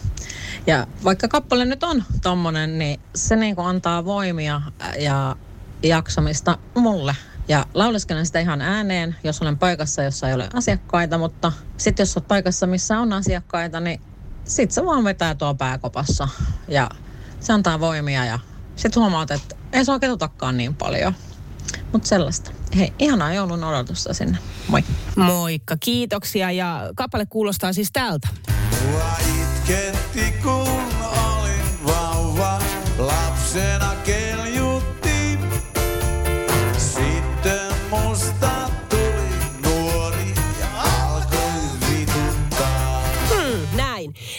Ja 0.67 0.87
vaikka 1.03 1.27
kappale 1.27 1.65
nyt 1.65 1.83
on 1.83 2.03
tommonen, 2.21 2.79
niin 2.79 2.99
se 3.15 3.35
niinku 3.35 3.61
antaa 3.61 4.05
voimia 4.05 4.61
ja 4.99 5.35
jaksamista 5.83 6.57
mulle. 6.75 7.15
Ja 7.47 7.65
lauleskelen 7.73 8.25
sitä 8.25 8.39
ihan 8.39 8.61
ääneen, 8.61 9.15
jos 9.23 9.41
olen 9.41 9.57
paikassa, 9.57 10.03
jossa 10.03 10.27
ei 10.27 10.33
ole 10.33 10.49
asiakkaita, 10.53 11.17
mutta 11.17 11.51
sitten 11.77 12.03
jos 12.03 12.17
olet 12.17 12.27
paikassa, 12.27 12.67
missä 12.67 12.99
on 12.99 13.13
asiakkaita, 13.13 13.79
niin 13.79 14.01
sit 14.45 14.71
se 14.71 14.85
vaan 14.85 15.03
vetää 15.03 15.35
tuo 15.35 15.55
pääkopassa. 15.55 16.27
Ja 16.67 16.89
se 17.39 17.53
antaa 17.53 17.79
voimia 17.79 18.25
ja 18.25 18.39
sitten 18.75 19.01
huomaat, 19.01 19.31
että 19.31 19.55
ei 19.73 19.85
se 19.85 19.91
oikein 19.91 20.11
tutakaan 20.11 20.57
niin 20.57 20.75
paljon. 20.75 21.13
Mutta 21.91 22.07
sellaista. 22.07 22.51
Hei, 22.77 22.93
ihanaa 22.99 23.33
joulun 23.33 23.63
odotusta 23.63 24.13
sinne. 24.13 24.37
Moi. 24.67 24.83
Moikka, 25.15 25.77
kiitoksia 25.79 26.51
ja 26.51 26.89
kappale 26.95 27.25
kuulostaa 27.25 27.73
siis 27.73 27.89
tältä. 27.93 28.27
Mua 28.81 29.11
itketti, 29.39 30.33
kun 30.43 30.66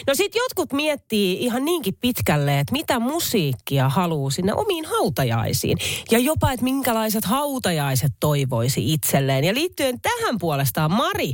No 0.09 0.15
sit 0.15 0.35
jotkut 0.35 0.73
miettii 0.73 1.43
ihan 1.43 1.65
niinkin 1.65 1.97
pitkälle, 2.01 2.59
että 2.59 2.71
mitä 2.71 2.99
musiikkia 2.99 3.89
haluaa 3.89 4.29
sinne 4.29 4.53
omiin 4.53 4.85
hautajaisiin. 4.85 5.77
Ja 6.11 6.19
jopa, 6.19 6.51
että 6.51 6.63
minkälaiset 6.63 7.25
hautajaiset 7.25 8.11
toivoisi 8.19 8.93
itselleen. 8.93 9.43
Ja 9.43 9.53
liittyen 9.53 10.01
tähän 10.01 10.37
puolestaan 10.39 10.91
Mari 10.91 11.33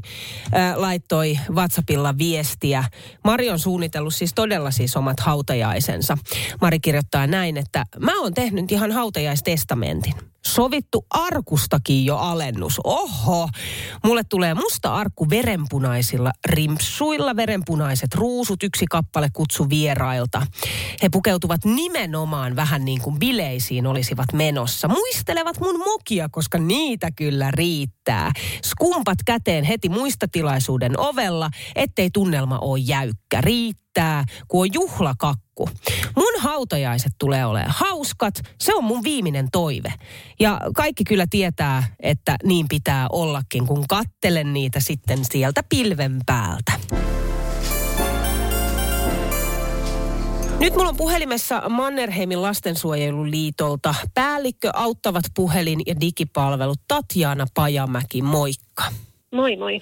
äh, 0.56 0.78
laittoi 0.78 1.40
WhatsAppilla 1.50 2.18
viestiä. 2.18 2.84
Mari 3.24 3.50
on 3.50 3.60
suunnitellut 3.60 4.16
siis 4.16 4.34
todella 4.34 4.72
siis 4.72 4.98
omat 4.98 5.20
hautajaisensa. 5.20 6.18
Mari 6.62 6.80
kirjoittaa 6.80 7.28
näin, 7.28 7.58
että 7.58 7.86
mä 8.00 8.22
oon 8.22 8.34
tehnyt 8.34 8.72
ihan 8.72 8.92
hautajaistestamentin. 8.92 10.35
Sovittu 10.46 11.06
arkustakin 11.10 12.06
jo 12.06 12.18
alennus. 12.18 12.80
Oho, 12.84 13.50
mulle 14.04 14.24
tulee 14.30 14.54
musta 14.54 14.96
arkku 14.96 15.30
verenpunaisilla 15.30 16.32
rimpsuilla, 16.46 17.36
verenpunaiset 17.36 18.16
ruusut, 18.16 18.64
yksi 18.64 18.86
kappale 18.90 19.30
kutsu 19.34 19.70
vierailta. 19.70 20.48
He 21.04 21.10
pukeutuvat 21.10 21.66
nimenomaan 21.66 22.56
vähän 22.56 22.86
niin 22.86 23.02
kuin 23.02 23.20
bileisiin 23.20 23.88
olisivat 23.88 24.34
menossa. 24.34 24.88
Muistelevat 24.88 25.60
mun 25.60 25.80
mokia, 25.80 26.30
koska 26.32 26.58
niitä 26.58 27.10
kyllä 27.16 27.52
riittää. 27.52 28.32
Skumpat 28.64 29.18
käteen 29.26 29.64
heti 29.64 29.90
muistatilaisuuden 29.90 31.00
ovella, 31.00 31.50
ettei 31.76 32.10
tunnelma 32.14 32.60
ole 32.60 32.80
jäykkä. 32.80 33.42
Riittää, 33.42 34.26
kun 34.48 34.62
on 34.62 34.74
juhlakakku. 34.74 35.45
Mun 36.16 36.34
hautajaiset 36.40 37.14
tulee 37.18 37.46
olemaan 37.46 37.76
hauskat. 37.78 38.42
Se 38.62 38.76
on 38.76 38.84
mun 38.84 39.04
viimeinen 39.04 39.48
toive. 39.52 39.94
Ja 40.40 40.62
kaikki 40.76 41.04
kyllä 41.04 41.26
tietää, 41.30 41.84
että 42.00 42.38
niin 42.44 42.66
pitää 42.70 43.08
ollakin, 43.12 43.68
kun 43.68 43.86
kattelen 43.90 44.54
niitä 44.54 44.80
sitten 44.80 45.20
sieltä 45.26 45.64
pilven 45.70 46.20
päältä. 46.26 46.72
Nyt 50.60 50.74
mulla 50.74 50.90
on 50.90 50.98
puhelimessa 50.98 51.70
Mannerheimin 51.70 52.42
lastensuojeluliitolta 52.42 53.96
päällikkö 54.14 54.70
auttavat 54.74 55.24
puhelin- 55.36 55.82
ja 55.88 56.00
digipalvelut 56.02 56.80
Tatjana 56.88 57.46
Pajamäki. 57.54 58.22
Moikka. 58.22 58.84
Moi 59.36 59.58
moi. 59.58 59.80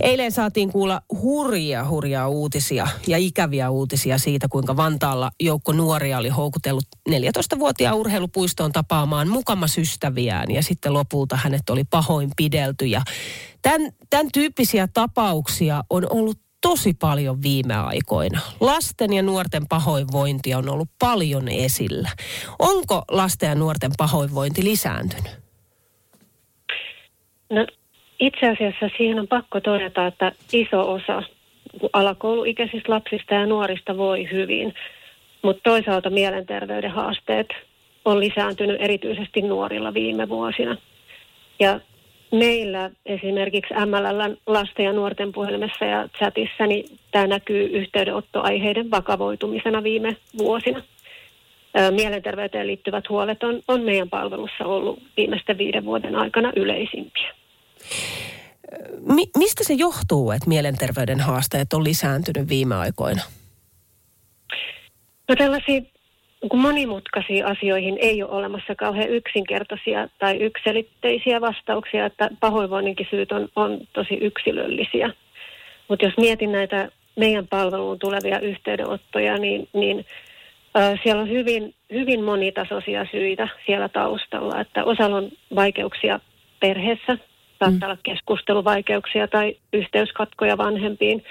Eilen 0.00 0.32
saatiin 0.32 0.72
kuulla 0.72 1.00
hurjia, 1.22 1.88
hurjaa 1.88 2.28
uutisia 2.28 2.88
ja 3.06 3.18
ikäviä 3.18 3.70
uutisia 3.70 4.18
siitä, 4.18 4.48
kuinka 4.48 4.76
Vantaalla 4.76 5.30
joukko 5.40 5.72
nuoria 5.72 6.18
oli 6.18 6.28
houkutellut 6.28 6.84
14-vuotiaan 7.10 7.96
urheilupuistoon 7.96 8.72
tapaamaan 8.72 9.28
mukamas 9.28 9.78
ystäviään 9.78 10.50
ja 10.50 10.62
sitten 10.62 10.92
lopulta 10.92 11.36
hänet 11.36 11.70
oli 11.70 11.84
pahoin 11.84 12.30
pidelty. 12.36 12.86
Ja 12.86 13.02
tämän, 13.62 13.92
tämän 14.10 14.28
tyyppisiä 14.32 14.88
tapauksia 14.94 15.84
on 15.90 16.06
ollut 16.10 16.38
tosi 16.60 16.94
paljon 16.94 17.42
viime 17.42 17.74
aikoina. 17.74 18.40
Lasten 18.60 19.12
ja 19.12 19.22
nuorten 19.22 19.68
pahoinvointi 19.68 20.54
on 20.54 20.68
ollut 20.68 20.88
paljon 20.98 21.48
esillä. 21.48 22.10
Onko 22.58 23.02
lasten 23.10 23.48
ja 23.48 23.54
nuorten 23.54 23.92
pahoinvointi 23.98 24.64
lisääntynyt? 24.64 25.40
No, 27.50 27.66
itse 28.20 28.48
asiassa 28.48 28.90
siihen 28.96 29.20
on 29.20 29.28
pakko 29.28 29.60
todeta, 29.60 30.06
että 30.06 30.32
iso 30.52 30.92
osa 30.92 31.22
alakouluikäisistä 31.92 32.92
lapsista 32.92 33.34
ja 33.34 33.46
nuorista 33.46 33.96
voi 33.96 34.28
hyvin, 34.30 34.74
mutta 35.42 35.70
toisaalta 35.70 36.10
mielenterveyden 36.10 36.90
haasteet 36.90 37.48
on 38.04 38.20
lisääntynyt 38.20 38.80
erityisesti 38.80 39.42
nuorilla 39.42 39.94
viime 39.94 40.28
vuosina. 40.28 40.76
Ja 41.60 41.80
meillä 42.32 42.90
esimerkiksi 43.06 43.74
MLL 43.74 44.34
lasten 44.46 44.84
ja 44.84 44.92
nuorten 44.92 45.32
puhelimessa 45.32 45.84
ja 45.84 46.08
chatissa, 46.18 46.66
niin 46.66 46.84
tämä 47.10 47.26
näkyy 47.26 47.64
yhteydenottoaiheiden 47.64 48.90
vakavoitumisena 48.90 49.82
viime 49.82 50.16
vuosina. 50.38 50.82
Mielenterveyteen 51.90 52.66
liittyvät 52.66 53.08
huolet 53.08 53.42
on, 53.42 53.60
on 53.68 53.82
meidän 53.82 54.10
palvelussa 54.10 54.64
ollut 54.64 55.02
viimeisten 55.16 55.58
viiden 55.58 55.84
vuoden 55.84 56.16
aikana 56.16 56.52
yleisimpiä. 56.56 57.34
Mi- 59.00 59.30
mistä 59.36 59.64
se 59.64 59.74
johtuu, 59.74 60.30
että 60.30 60.48
mielenterveyden 60.48 61.20
haasteet 61.20 61.72
on 61.72 61.84
lisääntynyt 61.84 62.48
viime 62.48 62.74
aikoina? 62.74 63.22
No 65.28 65.36
tällaisia 65.36 65.80
monimutkaisiin 66.54 67.46
asioihin 67.46 67.98
ei 68.00 68.22
ole 68.22 68.30
olemassa 68.30 68.74
kauhean 68.74 69.08
yksinkertaisia 69.08 70.08
tai 70.18 70.36
ykselitteisiä 70.36 71.40
vastauksia, 71.40 72.06
että 72.06 72.30
pahoinvoinninkin 72.40 73.06
syyt 73.10 73.32
on, 73.32 73.48
on 73.56 73.78
tosi 73.92 74.14
yksilöllisiä. 74.14 75.10
Mutta 75.88 76.04
jos 76.04 76.14
mietin 76.16 76.52
näitä 76.52 76.88
meidän 77.16 77.46
palveluun 77.48 77.98
tulevia 77.98 78.40
yhteydenottoja, 78.40 79.38
niin, 79.38 79.68
niin 79.72 80.06
ö, 80.76 80.96
siellä 81.02 81.22
on 81.22 81.30
hyvin, 81.30 81.74
hyvin 81.92 82.24
monitasoisia 82.24 83.06
syitä 83.10 83.48
siellä 83.66 83.88
taustalla. 83.88 84.60
Että 84.60 84.84
osalla 84.84 85.16
on 85.16 85.30
vaikeuksia 85.54 86.20
perheessä, 86.60 87.18
saattaa 87.64 87.88
olla 87.88 87.98
keskusteluvaikeuksia 88.02 89.28
tai 89.28 89.56
yhteyskatkoja 89.72 90.58
vanhempiin. 90.58 91.24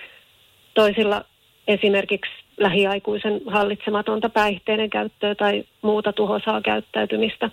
Toisilla 0.73 1.25
esimerkiksi 1.67 2.31
lähiaikuisen 2.57 3.41
hallitsematonta 3.47 4.29
päihteiden 4.29 4.89
käyttöä 4.89 5.35
tai 5.35 5.63
muuta 5.81 6.13
tuhosaa 6.13 6.61
käyttäytymistä. 6.61 7.49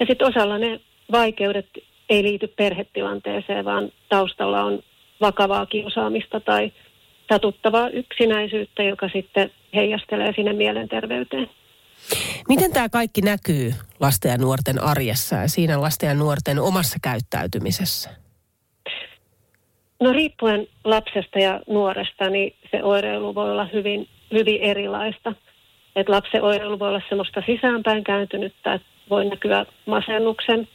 Ja 0.00 0.06
sitten 0.06 0.28
osalla 0.28 0.58
ne 0.58 0.80
vaikeudet 1.12 1.66
ei 2.10 2.22
liity 2.22 2.46
perhetilanteeseen, 2.46 3.64
vaan 3.64 3.92
taustalla 4.08 4.64
on 4.64 4.82
vakavaa 5.20 5.66
kiusaamista 5.66 6.40
tai 6.40 6.72
satuttavaa 7.32 7.88
yksinäisyyttä, 7.88 8.82
joka 8.82 9.08
sitten 9.08 9.50
heijastelee 9.74 10.32
sinne 10.36 10.52
mielenterveyteen. 10.52 11.50
Miten 12.48 12.72
tämä 12.72 12.88
kaikki 12.88 13.20
näkyy 13.20 13.74
lasten 14.00 14.30
ja 14.30 14.38
nuorten 14.38 14.82
arjessa 14.82 15.36
ja 15.36 15.48
siinä 15.48 15.80
lasten 15.80 16.08
ja 16.08 16.14
nuorten 16.14 16.58
omassa 16.58 16.98
käyttäytymisessä? 17.02 18.10
No 20.00 20.12
riippuen 20.12 20.66
lapsesta 20.84 21.38
ja 21.38 21.60
nuoresta, 21.68 22.30
niin 22.30 22.56
se 22.70 22.82
oireilu 22.82 23.34
voi 23.34 23.50
olla 23.50 23.68
hyvin, 23.72 24.08
hyvin 24.32 24.60
erilaista. 24.60 25.34
Et 25.96 26.08
lapsen 26.08 26.42
oireilu 26.42 26.78
voi 26.78 26.88
olla 26.88 27.02
semmoista 27.08 27.42
sisäänpäin 27.46 28.04
kääntynyttä, 28.04 28.74
että 28.74 28.88
voi 29.10 29.24
näkyä 29.24 29.66
masennuksen 29.86 30.68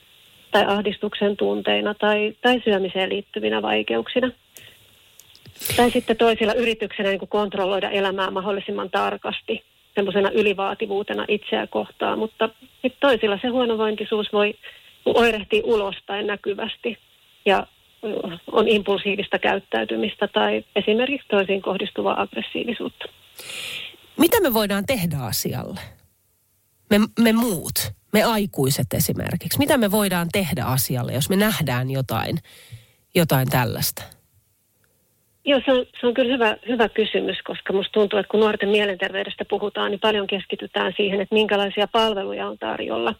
tai 0.51 0.65
ahdistuksen 0.67 1.37
tunteina 1.37 1.93
tai, 1.93 2.35
tai 2.41 2.61
syömiseen 2.63 3.09
liittyvinä 3.09 3.61
vaikeuksina. 3.61 4.31
Tai 5.75 5.91
sitten 5.91 6.17
toisilla 6.17 6.53
yrityksenä 6.53 7.09
niin 7.09 7.27
kontrolloida 7.29 7.89
elämää 7.89 8.31
mahdollisimman 8.31 8.91
tarkasti 8.91 9.63
semmoisena 9.95 10.29
ylivaativuutena 10.31 11.25
itseä 11.27 11.67
kohtaan, 11.67 12.19
mutta 12.19 12.49
toisilla 12.99 13.39
se 13.41 13.47
huonovointisuus 13.47 14.33
voi 14.33 14.53
oirehtia 15.05 15.61
ulostain 15.65 16.27
näkyvästi 16.27 16.97
ja 17.45 17.67
on 18.51 18.67
impulsiivista 18.67 19.39
käyttäytymistä 19.39 20.27
tai 20.27 20.65
esimerkiksi 20.75 21.27
toisiin 21.27 21.61
kohdistuvaa 21.61 22.21
aggressiivisuutta. 22.21 23.05
Mitä 24.17 24.41
me 24.41 24.53
voidaan 24.53 24.85
tehdä 24.85 25.17
asialle? 25.17 25.79
Me, 26.89 26.99
me 27.19 27.33
muut, 27.33 27.91
me 28.13 28.23
aikuiset 28.23 28.87
esimerkiksi. 28.93 29.59
Mitä 29.59 29.77
me 29.77 29.91
voidaan 29.91 30.27
tehdä 30.31 30.63
asialle, 30.63 31.13
jos 31.13 31.29
me 31.29 31.35
nähdään 31.35 31.91
jotain, 31.91 32.37
jotain 33.15 33.49
tällaista? 33.49 34.14
Joo, 35.45 35.61
se 35.65 35.71
on, 35.71 35.85
se 35.99 36.07
on 36.07 36.13
kyllä 36.13 36.33
hyvä, 36.33 36.57
hyvä 36.67 36.89
kysymys, 36.89 37.37
koska 37.43 37.73
musta 37.73 37.91
tuntuu, 37.91 38.19
että 38.19 38.29
kun 38.31 38.39
nuorten 38.39 38.69
mielenterveydestä 38.69 39.45
puhutaan, 39.45 39.91
niin 39.91 39.99
paljon 39.99 40.27
keskitytään 40.27 40.93
siihen, 40.97 41.21
että 41.21 41.35
minkälaisia 41.35 41.87
palveluja 41.87 42.47
on 42.47 42.57
tarjolla 42.57 43.15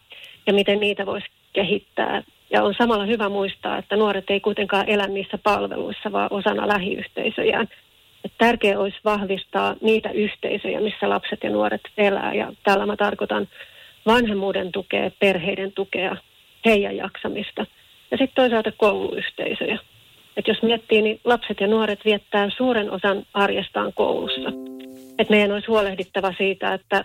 ja 0.46 0.52
miten 0.52 0.80
niitä 0.80 1.06
voisi 1.06 1.26
kehittää. 1.52 2.22
Ja 2.50 2.62
on 2.62 2.74
samalla 2.78 3.04
hyvä 3.04 3.28
muistaa, 3.28 3.78
että 3.78 3.96
nuoret 3.96 4.30
ei 4.30 4.40
kuitenkaan 4.40 4.88
elä 4.88 5.06
niissä 5.06 5.38
palveluissa, 5.38 6.12
vaan 6.12 6.28
osana 6.32 6.68
lähiyhteisöjään. 6.68 7.68
Tärkeää 8.38 8.78
olisi 8.78 8.98
vahvistaa 9.04 9.76
niitä 9.80 10.10
yhteisöjä, 10.10 10.80
missä 10.80 11.08
lapset 11.08 11.42
ja 11.42 11.50
nuoret 11.50 11.80
elää. 11.98 12.34
Ja 12.34 12.52
tällä 12.64 12.86
mä 12.86 12.96
tarkoitan 12.96 13.48
vanhemmuuden 14.06 14.72
tukea, 14.72 15.10
perheiden 15.18 15.72
tukea, 15.72 16.16
heidän 16.64 16.96
jaksamista. 16.96 17.66
Ja 18.10 18.16
sitten 18.16 18.34
toisaalta 18.34 18.72
kouluyhteisöjä. 18.72 19.78
Et 20.36 20.48
jos 20.48 20.62
miettii, 20.62 21.02
niin 21.02 21.20
lapset 21.24 21.60
ja 21.60 21.66
nuoret 21.66 22.04
viettää 22.04 22.50
suuren 22.56 22.90
osan 22.90 23.26
arjestaan 23.34 23.92
koulussa. 23.92 24.52
Et 25.18 25.30
meidän 25.30 25.52
olisi 25.52 25.66
huolehdittava 25.66 26.34
siitä, 26.38 26.74
että 26.74 27.04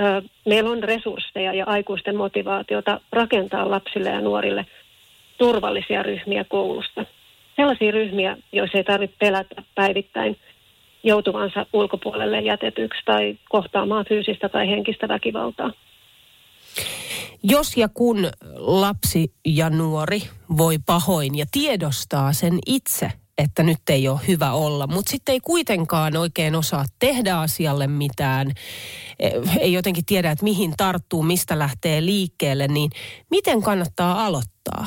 ö, 0.00 0.22
meillä 0.46 0.70
on 0.70 0.82
resursseja 0.82 1.52
ja 1.54 1.64
aikuisten 1.66 2.16
motivaatiota 2.16 3.00
rakentaa 3.12 3.70
lapsille 3.70 4.08
ja 4.08 4.20
nuorille 4.20 4.66
turvallisia 5.38 6.02
ryhmiä 6.02 6.44
koulussa. 6.44 7.04
Sellaisia 7.56 7.90
ryhmiä, 7.90 8.36
joissa 8.52 8.78
ei 8.78 8.84
tarvitse 8.84 9.16
pelätä 9.18 9.62
päivittäin 9.74 10.36
joutuvansa 11.02 11.66
ulkopuolelle 11.72 12.40
jätetyksi 12.40 13.00
tai 13.04 13.38
kohtaamaan 13.48 14.04
fyysistä 14.08 14.48
tai 14.48 14.68
henkistä 14.68 15.08
väkivaltaa. 15.08 15.70
Jos 17.42 17.76
ja 17.76 17.88
kun 17.88 18.28
lapsi 18.56 19.32
ja 19.46 19.70
nuori 19.70 20.20
voi 20.58 20.76
pahoin 20.86 21.38
ja 21.38 21.44
tiedostaa 21.52 22.32
sen 22.32 22.58
itse, 22.66 23.10
että 23.38 23.62
nyt 23.62 23.78
ei 23.90 24.08
ole 24.08 24.20
hyvä 24.28 24.52
olla, 24.52 24.86
mutta 24.86 25.10
sitten 25.10 25.32
ei 25.32 25.40
kuitenkaan 25.40 26.16
oikein 26.16 26.56
osaa 26.56 26.84
tehdä 26.98 27.36
asialle 27.36 27.86
mitään, 27.86 28.50
eh, 29.18 29.32
ei 29.60 29.72
jotenkin 29.72 30.04
tiedä, 30.04 30.30
että 30.30 30.44
mihin 30.44 30.74
tarttuu, 30.76 31.22
mistä 31.22 31.58
lähtee 31.58 32.04
liikkeelle, 32.04 32.68
niin 32.68 32.90
miten 33.30 33.62
kannattaa 33.62 34.26
aloittaa? 34.26 34.86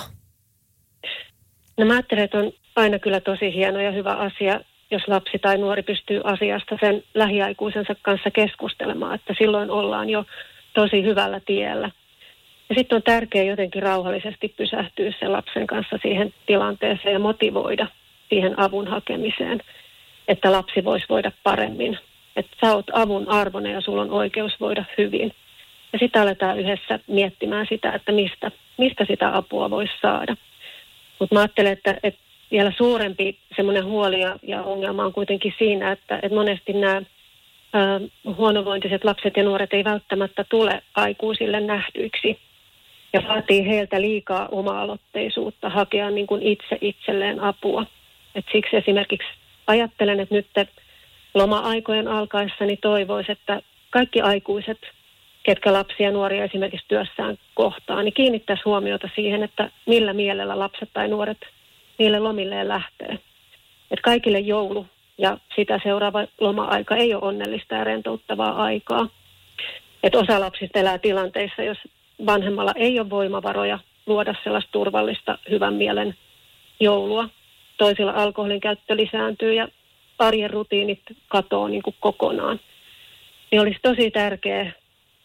No 1.78 1.86
mä 1.86 1.94
ajattelen, 1.94 2.24
että 2.24 2.38
on 2.38 2.52
aina 2.76 3.00
kyllä 3.00 3.22
tosi 3.22 3.54
hieno 3.54 3.80
ja 3.80 3.92
hyvä 3.92 4.14
asia, 4.16 4.60
jos 4.92 5.08
lapsi 5.08 5.40
tai 5.40 5.58
nuori 5.58 5.84
pystyy 5.84 6.22
asiasta 6.24 6.78
sen 6.80 7.04
lähiaikuisensa 7.14 7.96
kanssa 8.02 8.32
keskustelemaan, 8.32 9.16
että 9.16 9.34
silloin 9.38 9.70
ollaan 9.70 10.10
jo 10.10 10.26
tosi 10.74 11.04
hyvällä 11.04 11.40
tiellä. 11.40 11.92
Ja 12.74 12.80
sitten 12.80 12.96
on 12.96 13.04
tärkeää 13.04 13.46
jotenkin 13.46 13.84
rauhallisesti 13.84 14.48
pysähtyä 14.58 15.14
sen 15.20 15.32
lapsen 15.32 15.68
kanssa 15.68 16.00
siihen 16.02 16.34
tilanteeseen 16.46 17.14
ja 17.14 17.20
motivoida 17.20 17.88
siihen 18.30 18.60
avun 18.60 18.88
hakemiseen, 18.88 19.62
että 20.28 20.52
lapsi 20.52 20.84
voisi 20.84 21.06
voida 21.10 21.32
paremmin. 21.44 21.98
Että 22.36 22.58
sä 22.62 22.76
oot 22.76 22.86
avun 22.94 23.30
arvoinen 23.30 23.74
ja 23.74 23.82
sulla 23.82 24.02
on 24.02 24.12
oikeus 24.12 24.60
voida 24.60 24.86
hyvin. 24.98 25.34
Ja 25.94 26.00
sitten 26.00 26.22
aletaan 26.22 26.60
yhdessä 26.60 27.00
miettimään 27.08 27.66
sitä, 27.70 27.92
että 27.92 28.12
mistä, 28.12 28.52
mistä 28.78 29.06
sitä 29.06 29.38
apua 29.38 29.70
voisi 29.70 29.94
saada. 30.02 30.36
Mutta 31.20 31.36
mä 31.36 31.42
ajattelen, 31.42 31.74
että, 31.74 31.96
että 32.04 32.22
vielä 32.52 32.74
suurempi 32.78 33.38
semmoinen 33.56 33.86
huoli 33.86 34.20
ja, 34.20 34.40
ja 34.44 34.64
ongelma 34.64 35.06
on 35.06 35.14
kuitenkin 35.14 35.54
siinä, 35.58 35.92
että, 35.92 36.16
että 36.16 36.36
monesti 36.36 36.74
nämä 36.74 37.02
huonovointiset 38.38 39.04
lapset 39.04 39.38
ja 39.38 39.44
nuoret 39.44 39.74
ei 39.74 39.84
välttämättä 39.84 40.46
tule 40.50 40.82
aikuisille 40.96 41.60
nähdyiksi 41.60 42.40
ja 43.14 43.22
vaatii 43.28 43.68
heiltä 43.68 44.02
liikaa 44.02 44.48
oma-aloitteisuutta 44.52 45.70
hakea 45.70 46.10
niin 46.10 46.28
kuin 46.28 46.42
itse 46.44 46.78
itselleen 46.82 47.40
apua. 47.40 47.86
Et 48.36 48.46
siksi 48.52 48.76
esimerkiksi 48.76 49.28
ajattelen, 49.68 50.20
että 50.20 50.36
nyt 50.36 50.48
loma-aikojen 51.34 52.08
alkaessa 52.08 52.66
niin 52.66 52.80
toivoisi, 52.82 53.32
että 53.32 53.62
kaikki 53.90 54.22
aikuiset, 54.22 54.78
ketkä 55.44 55.74
lapsia 55.74 56.06
ja 56.06 56.12
nuoria 56.12 56.44
esimerkiksi 56.44 56.86
työssään 56.88 57.38
kohtaa, 57.54 58.04
niin 58.04 58.14
kiinnittäisi 58.14 58.64
huomiota 58.66 59.10
siihen, 59.16 59.44
että 59.44 59.70
millä 59.86 60.14
mielellä 60.14 60.60
lapset 60.60 60.90
tai 60.94 61.08
nuoret 61.08 61.38
niille 61.98 62.20
lomilleen 62.20 62.68
lähtee. 62.68 63.20
Et 63.92 64.00
kaikille 64.02 64.40
joulu 64.40 64.86
ja 65.18 65.38
sitä 65.56 65.80
seuraava 65.84 66.28
loma-aika 66.40 66.96
ei 66.96 67.14
ole 67.14 67.24
onnellista 67.24 67.76
ja 67.76 67.84
rentouttavaa 67.84 68.64
aikaa. 68.64 69.08
Et 70.04 70.16
osa 70.16 70.40
lapsista 70.40 70.80
elää 70.80 70.98
tilanteissa, 70.98 71.64
jos 71.64 71.78
vanhemmalla 72.26 72.72
ei 72.76 73.00
ole 73.00 73.10
voimavaroja 73.10 73.80
luoda 74.06 74.36
sellaista 74.44 74.72
turvallista 74.72 75.38
hyvän 75.50 75.74
mielen 75.74 76.16
joulua. 76.80 77.30
Toisilla 77.78 78.12
alkoholin 78.12 78.62
käyttö 78.62 78.96
lisääntyy 78.96 79.54
ja 79.54 79.68
arjen 80.20 80.50
rutiinit 80.50 81.02
katoaa 81.28 81.70
niin 81.70 81.84
kuin 81.84 81.96
kokonaan. 82.00 82.60
Niin 83.52 83.62
olisi 83.62 83.80
tosi 83.82 84.12
tärkeää 84.12 84.72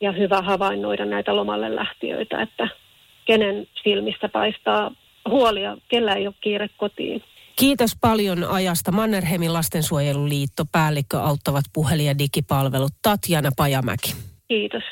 ja 0.01 0.13
hyvä 0.13 0.43
havainnoida 0.43 1.05
näitä 1.05 1.37
lomalle 1.37 1.77
lähtiöitä, 1.77 2.43
että 2.43 2.69
kenen 3.25 3.67
silmistä 3.83 4.29
paistaa 4.29 4.91
huolia, 5.29 5.77
kellä 5.89 6.15
ei 6.15 6.27
ole 6.27 6.35
kiire 6.41 6.69
kotiin. 6.77 7.23
Kiitos 7.57 7.91
paljon 8.01 8.45
ajasta. 8.45 8.93
Mannerheimin 8.93 9.53
lastensuojeluliitto, 9.53 10.65
päällikkö 10.73 11.21
auttavat 11.21 11.65
puhelin- 11.73 12.07
ja 12.07 12.19
digipalvelut 12.19 12.93
Tatjana 13.03 13.51
Pajamäki. 13.57 14.15
Kiitos. 14.49 14.83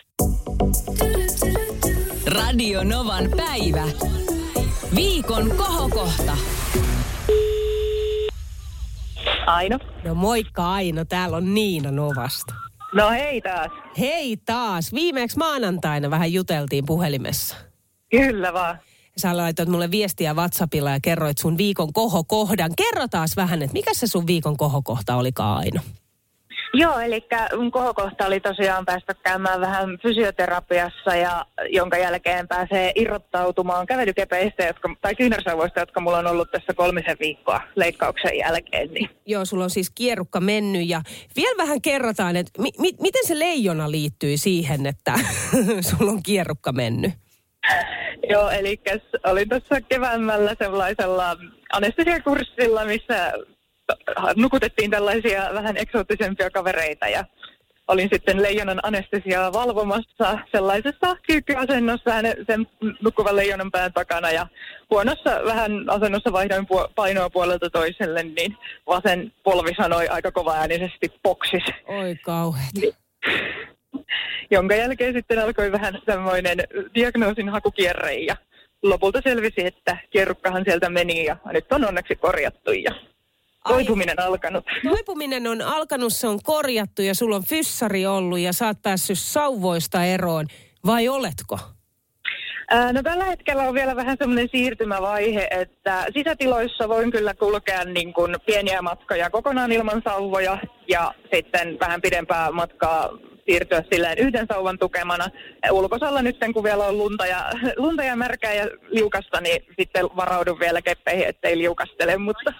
Radio 2.26 2.84
Novan 2.84 3.30
päivä. 3.36 3.82
Viikon 4.94 5.50
kohokohta. 5.56 6.36
Aino. 9.46 9.78
No 10.04 10.14
moikka 10.14 10.72
Aino, 10.72 11.04
täällä 11.04 11.36
on 11.36 11.54
Niina 11.54 11.90
Novasta. 11.90 12.54
No 12.94 13.10
hei 13.10 13.40
taas. 13.40 13.70
Hei 13.98 14.36
taas. 14.36 14.92
Viimeksi 14.92 15.38
maanantaina 15.38 16.10
vähän 16.10 16.32
juteltiin 16.32 16.86
puhelimessa. 16.86 17.56
Kyllä 18.10 18.52
vaan. 18.52 18.78
Sä 19.16 19.36
laitoit 19.36 19.68
mulle 19.68 19.90
viestiä 19.90 20.34
WhatsAppilla 20.34 20.90
ja 20.90 21.00
kerroit 21.02 21.38
sun 21.38 21.58
viikon 21.58 21.92
kohokohdan. 21.92 22.72
Kerro 22.76 23.08
taas 23.08 23.36
vähän, 23.36 23.62
että 23.62 23.72
mikä 23.72 23.94
se 23.94 24.06
sun 24.06 24.26
viikon 24.26 24.56
kohokohta 24.56 25.16
olikaan 25.16 25.58
Aino? 25.58 25.80
Joo, 26.78 26.98
eli 26.98 27.26
mun 27.56 27.70
kohokohta 27.70 28.26
oli 28.26 28.40
tosiaan 28.40 28.84
päästä 28.84 29.14
käymään 29.14 29.60
vähän 29.60 29.98
fysioterapiassa 30.02 31.14
ja 31.14 31.46
jonka 31.70 31.98
jälkeen 31.98 32.48
pääsee 32.48 32.92
irrottautumaan 32.94 33.86
kävelykepeistä 33.86 34.64
jotka, 34.64 34.94
tai 35.00 35.14
kyynärsauvoista, 35.14 35.80
jotka 35.80 36.00
mulla 36.00 36.18
on 36.18 36.26
ollut 36.26 36.50
tässä 36.50 36.74
kolmisen 36.74 37.16
viikkoa 37.20 37.60
leikkauksen 37.76 38.38
jälkeen. 38.38 38.88
Niin. 38.94 39.10
Joo, 39.26 39.44
sulla 39.44 39.64
on 39.64 39.70
siis 39.70 39.90
kierrukka 39.90 40.40
mennyt 40.40 40.88
ja 40.88 41.02
vielä 41.36 41.56
vähän 41.56 41.82
kerrotaan, 41.82 42.36
että 42.36 42.62
mi- 42.62 42.72
mi- 42.78 42.96
miten 43.00 43.26
se 43.26 43.38
leijona 43.38 43.90
liittyy 43.90 44.36
siihen, 44.36 44.86
että 44.86 45.12
sulla 45.88 46.12
on 46.12 46.22
kierrukka 46.22 46.72
mennyt? 46.72 47.12
Joo, 48.30 48.50
eli 48.50 48.80
olin 49.24 49.48
tuossa 49.48 49.80
keväämällä 49.80 50.54
sellaisella 50.58 51.36
anestesiakurssilla, 51.72 52.84
missä 52.84 53.32
nukutettiin 54.36 54.90
tällaisia 54.90 55.48
vähän 55.54 55.76
eksoottisempia 55.76 56.50
kavereita 56.50 57.08
ja 57.08 57.24
olin 57.88 58.08
sitten 58.12 58.42
leijonan 58.42 58.80
anestesiaa 58.82 59.52
valvomassa 59.52 60.38
sellaisessa 60.52 61.16
kyykkyasennossa 61.26 62.10
sen 62.46 62.66
nukkuvan 63.02 63.36
leijonan 63.36 63.70
pään 63.70 63.92
takana 63.92 64.30
ja 64.30 64.46
huonossa 64.90 65.44
vähän 65.44 65.90
asennossa 65.90 66.32
vaihdoin 66.32 66.66
puo- 66.66 66.88
painoa 66.94 67.30
puolelta 67.30 67.70
toiselle, 67.70 68.22
niin 68.22 68.56
vasen 68.86 69.32
polvi 69.44 69.74
sanoi 69.76 70.08
aika 70.08 70.32
kova 70.32 70.54
äänisesti 70.54 71.12
poksis. 71.22 71.64
Oi 71.86 72.16
kauheeta. 72.24 72.80
Jonka 74.50 74.74
jälkeen 74.74 75.14
sitten 75.14 75.38
alkoi 75.38 75.72
vähän 75.72 75.98
semmoinen 76.06 76.58
diagnoosin 76.94 77.48
hakukierre 77.48 78.14
ja 78.14 78.36
lopulta 78.82 79.20
selvisi, 79.24 79.66
että 79.66 79.96
kierrukkahan 80.10 80.64
sieltä 80.64 80.90
meni 80.90 81.24
ja 81.24 81.36
nyt 81.52 81.72
on 81.72 81.84
onneksi 81.84 82.16
korjattu 82.16 82.72
ja 82.72 82.90
toipuminen 83.68 84.20
alkanut. 84.20 84.64
Toipuminen 84.88 85.46
on 85.46 85.62
alkanut, 85.62 86.12
se 86.12 86.28
on 86.28 86.38
korjattu 86.42 87.02
ja 87.02 87.14
sulla 87.14 87.36
on 87.36 87.44
fyssari 87.44 88.06
ollut 88.06 88.38
ja 88.38 88.52
sä 88.52 88.66
oot 88.66 88.82
päässyt 88.82 89.18
sauvoista 89.18 90.04
eroon. 90.04 90.46
Vai 90.86 91.08
oletko? 91.08 91.58
No 92.92 93.02
tällä 93.02 93.24
hetkellä 93.24 93.62
on 93.62 93.74
vielä 93.74 93.96
vähän 93.96 94.16
semmoinen 94.18 94.48
siirtymävaihe, 94.52 95.48
että 95.50 96.06
sisätiloissa 96.14 96.88
voin 96.88 97.10
kyllä 97.10 97.34
kulkea 97.34 97.84
niin 97.84 98.12
kuin 98.12 98.36
pieniä 98.46 98.82
matkoja 98.82 99.30
kokonaan 99.30 99.72
ilman 99.72 100.02
sauvoja 100.04 100.58
ja 100.88 101.14
sitten 101.34 101.76
vähän 101.80 102.00
pidempää 102.00 102.52
matkaa 102.52 103.10
siirtyä 103.48 103.82
silleen 103.92 104.18
yhden 104.18 104.46
sauvan 104.52 104.78
tukemana. 104.78 105.28
Ulkosalla 105.70 106.22
nyt 106.22 106.36
kun 106.54 106.64
vielä 106.64 106.86
on 106.86 106.98
lunta 106.98 107.26
ja, 107.26 107.50
lunta 107.76 108.04
ja 108.04 108.16
märkää 108.16 108.54
ja 108.54 108.66
liukasta, 108.90 109.40
niin 109.40 109.64
sitten 109.78 110.04
varaudun 110.16 110.60
vielä 110.60 110.82
keppeihin, 110.82 111.26
ettei 111.26 111.58
liukastele, 111.58 112.16
mutta 112.16 112.52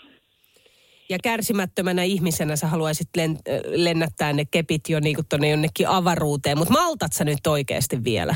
Ja 1.09 1.19
kärsimättömänä 1.23 2.03
ihmisenä 2.03 2.57
sä 2.57 2.67
haluaisit 2.67 3.09
len, 3.17 3.39
lennättää 3.65 4.33
ne 4.33 4.45
kepit 4.51 4.89
jo 4.89 5.01
niin 5.01 5.17
tuonne 5.29 5.49
jonnekin 5.49 5.89
avaruuteen, 5.89 6.59
mutta 6.59 6.73
maltat 6.73 7.13
sä 7.13 7.25
nyt 7.25 7.47
oikeasti 7.47 8.05
vielä? 8.05 8.35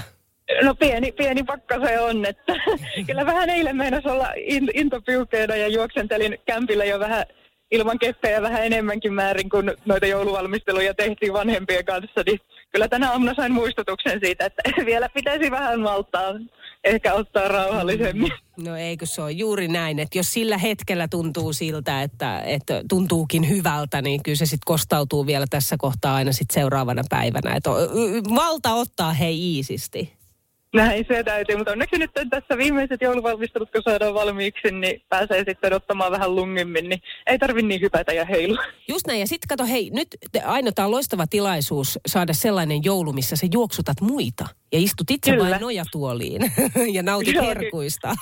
No 0.62 0.74
pieni, 0.74 1.12
pieni 1.12 1.42
pakka 1.42 1.86
se 1.86 2.00
on, 2.00 2.24
että 2.24 2.52
kyllä 3.06 3.26
vähän 3.26 3.50
eilen 3.50 3.76
meinas 3.76 4.06
olla 4.06 4.32
in, 4.36 4.70
intopiukeena 4.74 5.56
ja 5.56 5.68
juoksentelin 5.68 6.38
kämpillä 6.46 6.84
jo 6.84 7.00
vähän 7.00 7.24
ilman 7.70 7.98
keppejä 7.98 8.42
vähän 8.42 8.66
enemmänkin 8.66 9.12
määrin, 9.12 9.50
kun 9.50 9.74
noita 9.84 10.06
jouluvalmisteluja 10.06 10.94
tehtiin 10.94 11.32
vanhempien 11.32 11.84
kanssa, 11.84 12.22
niin 12.26 12.40
kyllä 12.70 12.88
tänä 12.88 13.10
aamuna 13.10 13.34
sain 13.34 13.52
muistutuksen 13.52 14.20
siitä, 14.24 14.44
että 14.46 14.62
vielä 14.86 15.08
pitäisi 15.08 15.50
vähän 15.50 15.80
maltaa, 15.80 16.34
ehkä 16.84 17.14
ottaa 17.14 17.48
rauhallisemmin. 17.48 18.32
No 18.56 18.76
eikö 18.76 19.06
se 19.06 19.22
ole 19.22 19.32
juuri 19.32 19.68
näin, 19.68 19.98
että 19.98 20.18
jos 20.18 20.32
sillä 20.32 20.58
hetkellä 20.58 21.08
tuntuu 21.08 21.52
siltä, 21.52 22.02
että, 22.02 22.40
että 22.40 22.82
tuntuukin 22.88 23.48
hyvältä, 23.48 24.02
niin 24.02 24.22
kyllä 24.22 24.36
se 24.36 24.46
sitten 24.46 24.66
kostautuu 24.66 25.26
vielä 25.26 25.46
tässä 25.50 25.76
kohtaa 25.78 26.14
aina 26.14 26.32
sitten 26.32 26.54
seuraavana 26.54 27.02
päivänä. 27.10 27.56
Että 27.56 27.70
valta 28.34 28.74
ottaa 28.74 29.12
hei 29.12 29.56
iisisti. 29.56 30.19
Näin 30.74 31.04
se 31.08 31.24
täytyy, 31.24 31.56
mutta 31.56 31.72
onneksi 31.72 31.98
nyt 31.98 32.10
tässä 32.30 32.58
viimeiset 32.58 33.00
jouluvalmistelut, 33.00 33.70
kun 33.72 33.82
saadaan 33.82 34.14
valmiiksi, 34.14 34.70
niin 34.70 35.02
pääsee 35.08 35.44
sitten 35.48 35.72
ottamaan 35.72 36.12
vähän 36.12 36.36
lungimmin, 36.36 36.88
niin 36.88 37.02
ei 37.26 37.38
tarvi 37.38 37.62
niin 37.62 37.80
hypätä 37.80 38.12
ja 38.12 38.24
heilua. 38.24 38.62
Just 38.88 39.06
näin. 39.06 39.20
Ja 39.20 39.26
sitten 39.26 39.48
kato, 39.48 39.66
hei, 39.66 39.90
nyt 39.90 40.08
te- 40.32 40.40
Aino, 40.42 40.70
tämä 40.72 40.86
on 40.86 40.92
loistava 40.92 41.26
tilaisuus 41.26 41.98
saada 42.06 42.32
sellainen 42.32 42.84
joulu, 42.84 43.12
missä 43.12 43.36
sä 43.36 43.46
juoksutat 43.52 44.00
muita. 44.00 44.46
Ja 44.72 44.78
istut 44.78 45.10
itse 45.10 45.30
Kyllä. 45.30 45.50
vain 45.50 45.60
nojatuoliin 45.60 46.52
ja 46.96 47.02
nautit 47.02 47.34
Joo, 47.34 47.44
herkuista. 47.44 48.14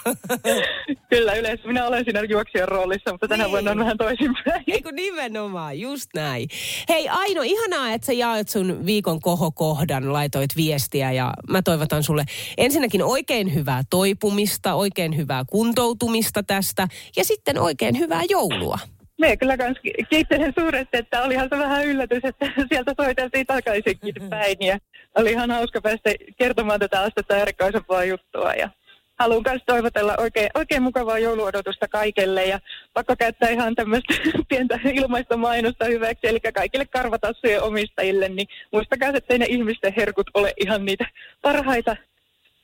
Kyllä 1.10 1.34
yleensä 1.34 1.66
minä 1.66 1.86
olen 1.86 2.04
siinä 2.04 2.22
juoksijan 2.22 2.68
roolissa, 2.68 3.12
mutta 3.12 3.28
tänä 3.28 3.50
vuonna 3.50 3.70
on 3.70 3.78
vähän 3.78 3.98
toisinpäin. 3.98 4.64
Eikö 4.72 4.92
nimenomaan, 4.92 5.80
just 5.80 6.10
näin. 6.14 6.48
Hei 6.88 7.08
Aino, 7.08 7.42
ihanaa, 7.44 7.92
että 7.92 8.06
sä 8.06 8.12
jaat 8.12 8.48
sun 8.48 8.86
viikon 8.86 9.20
kohokohdan, 9.20 10.12
laitoit 10.12 10.50
viestiä 10.56 11.12
ja 11.12 11.32
mä 11.50 11.62
toivotan 11.62 12.02
sulle 12.02 12.24
ensinnäkin 12.58 13.02
oikein 13.02 13.54
hyvää 13.54 13.82
toipumista, 13.90 14.74
oikein 14.74 15.16
hyvää 15.16 15.44
kuntoutumista 15.50 16.42
tästä 16.42 16.88
ja 17.16 17.24
sitten 17.24 17.58
oikein 17.58 17.98
hyvää 17.98 18.22
joulua. 18.30 18.78
Me 19.20 19.36
kyllä 19.36 19.56
kans 19.56 19.78
ki- 19.82 20.04
kiittelen 20.10 20.52
suuresti, 20.58 20.96
että 20.96 21.22
olihan 21.22 21.48
se 21.52 21.58
vähän 21.58 21.86
yllätys, 21.86 22.24
että 22.24 22.46
sieltä 22.68 22.94
soiteltiin 23.02 23.46
takaisinkin 23.46 24.14
päin. 24.30 24.56
Ja 24.60 24.78
oli 25.14 25.30
ihan 25.30 25.50
hauska 25.50 25.80
päästä 25.80 26.10
kertomaan 26.38 26.80
tätä 26.80 27.00
astetta 27.00 27.36
erikoisempaa 27.36 28.04
juttua. 28.04 28.52
Ja 28.52 28.70
haluan 29.18 29.42
myös 29.46 29.62
toivotella 29.66 30.14
oikein, 30.18 30.48
oikein 30.54 30.82
mukavaa 30.82 31.18
jouluodotusta 31.18 31.88
kaikille. 31.88 32.44
Ja 32.44 32.60
pakko 32.94 33.16
käyttää 33.18 33.48
ihan 33.48 33.74
tämmöistä 33.74 34.14
pientä 34.48 34.80
ilmaista 34.94 35.36
mainosta 35.36 35.84
hyväksi. 35.84 36.26
Eli 36.26 36.40
kaikille 36.54 36.86
karvatassujen 36.86 37.62
omistajille, 37.62 38.28
niin 38.28 38.48
muistakaa, 38.72 39.08
että 39.14 39.38
ne 39.38 39.46
ihmisten 39.48 39.94
herkut 39.96 40.30
ole 40.34 40.52
ihan 40.56 40.84
niitä 40.84 41.06
parhaita 41.42 41.96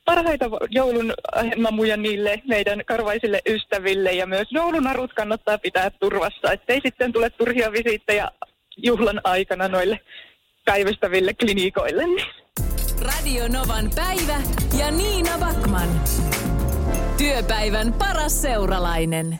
parhaita 0.05 0.45
joulun 0.69 1.13
mamuja 1.57 1.97
niille 1.97 2.41
meidän 2.47 2.85
karvaisille 2.85 3.41
ystäville 3.49 4.11
ja 4.13 4.27
myös 4.27 4.47
joulunarut 4.51 5.13
kannattaa 5.13 5.57
pitää 5.57 5.89
turvassa, 5.89 6.51
ettei 6.51 6.81
sitten 6.85 7.13
tule 7.13 7.29
turhia 7.29 7.71
visiittejä 7.71 8.27
juhlan 8.77 9.21
aikana 9.23 9.67
noille 9.67 9.99
päivystäville 10.65 11.33
klinikoille. 11.33 12.03
Radio 13.01 13.47
Novan 13.47 13.89
päivä 13.95 14.41
ja 14.79 14.91
Niina 14.91 15.37
Backman. 15.39 16.01
Työpäivän 17.17 17.93
paras 17.93 18.41
seuralainen. 18.41 19.39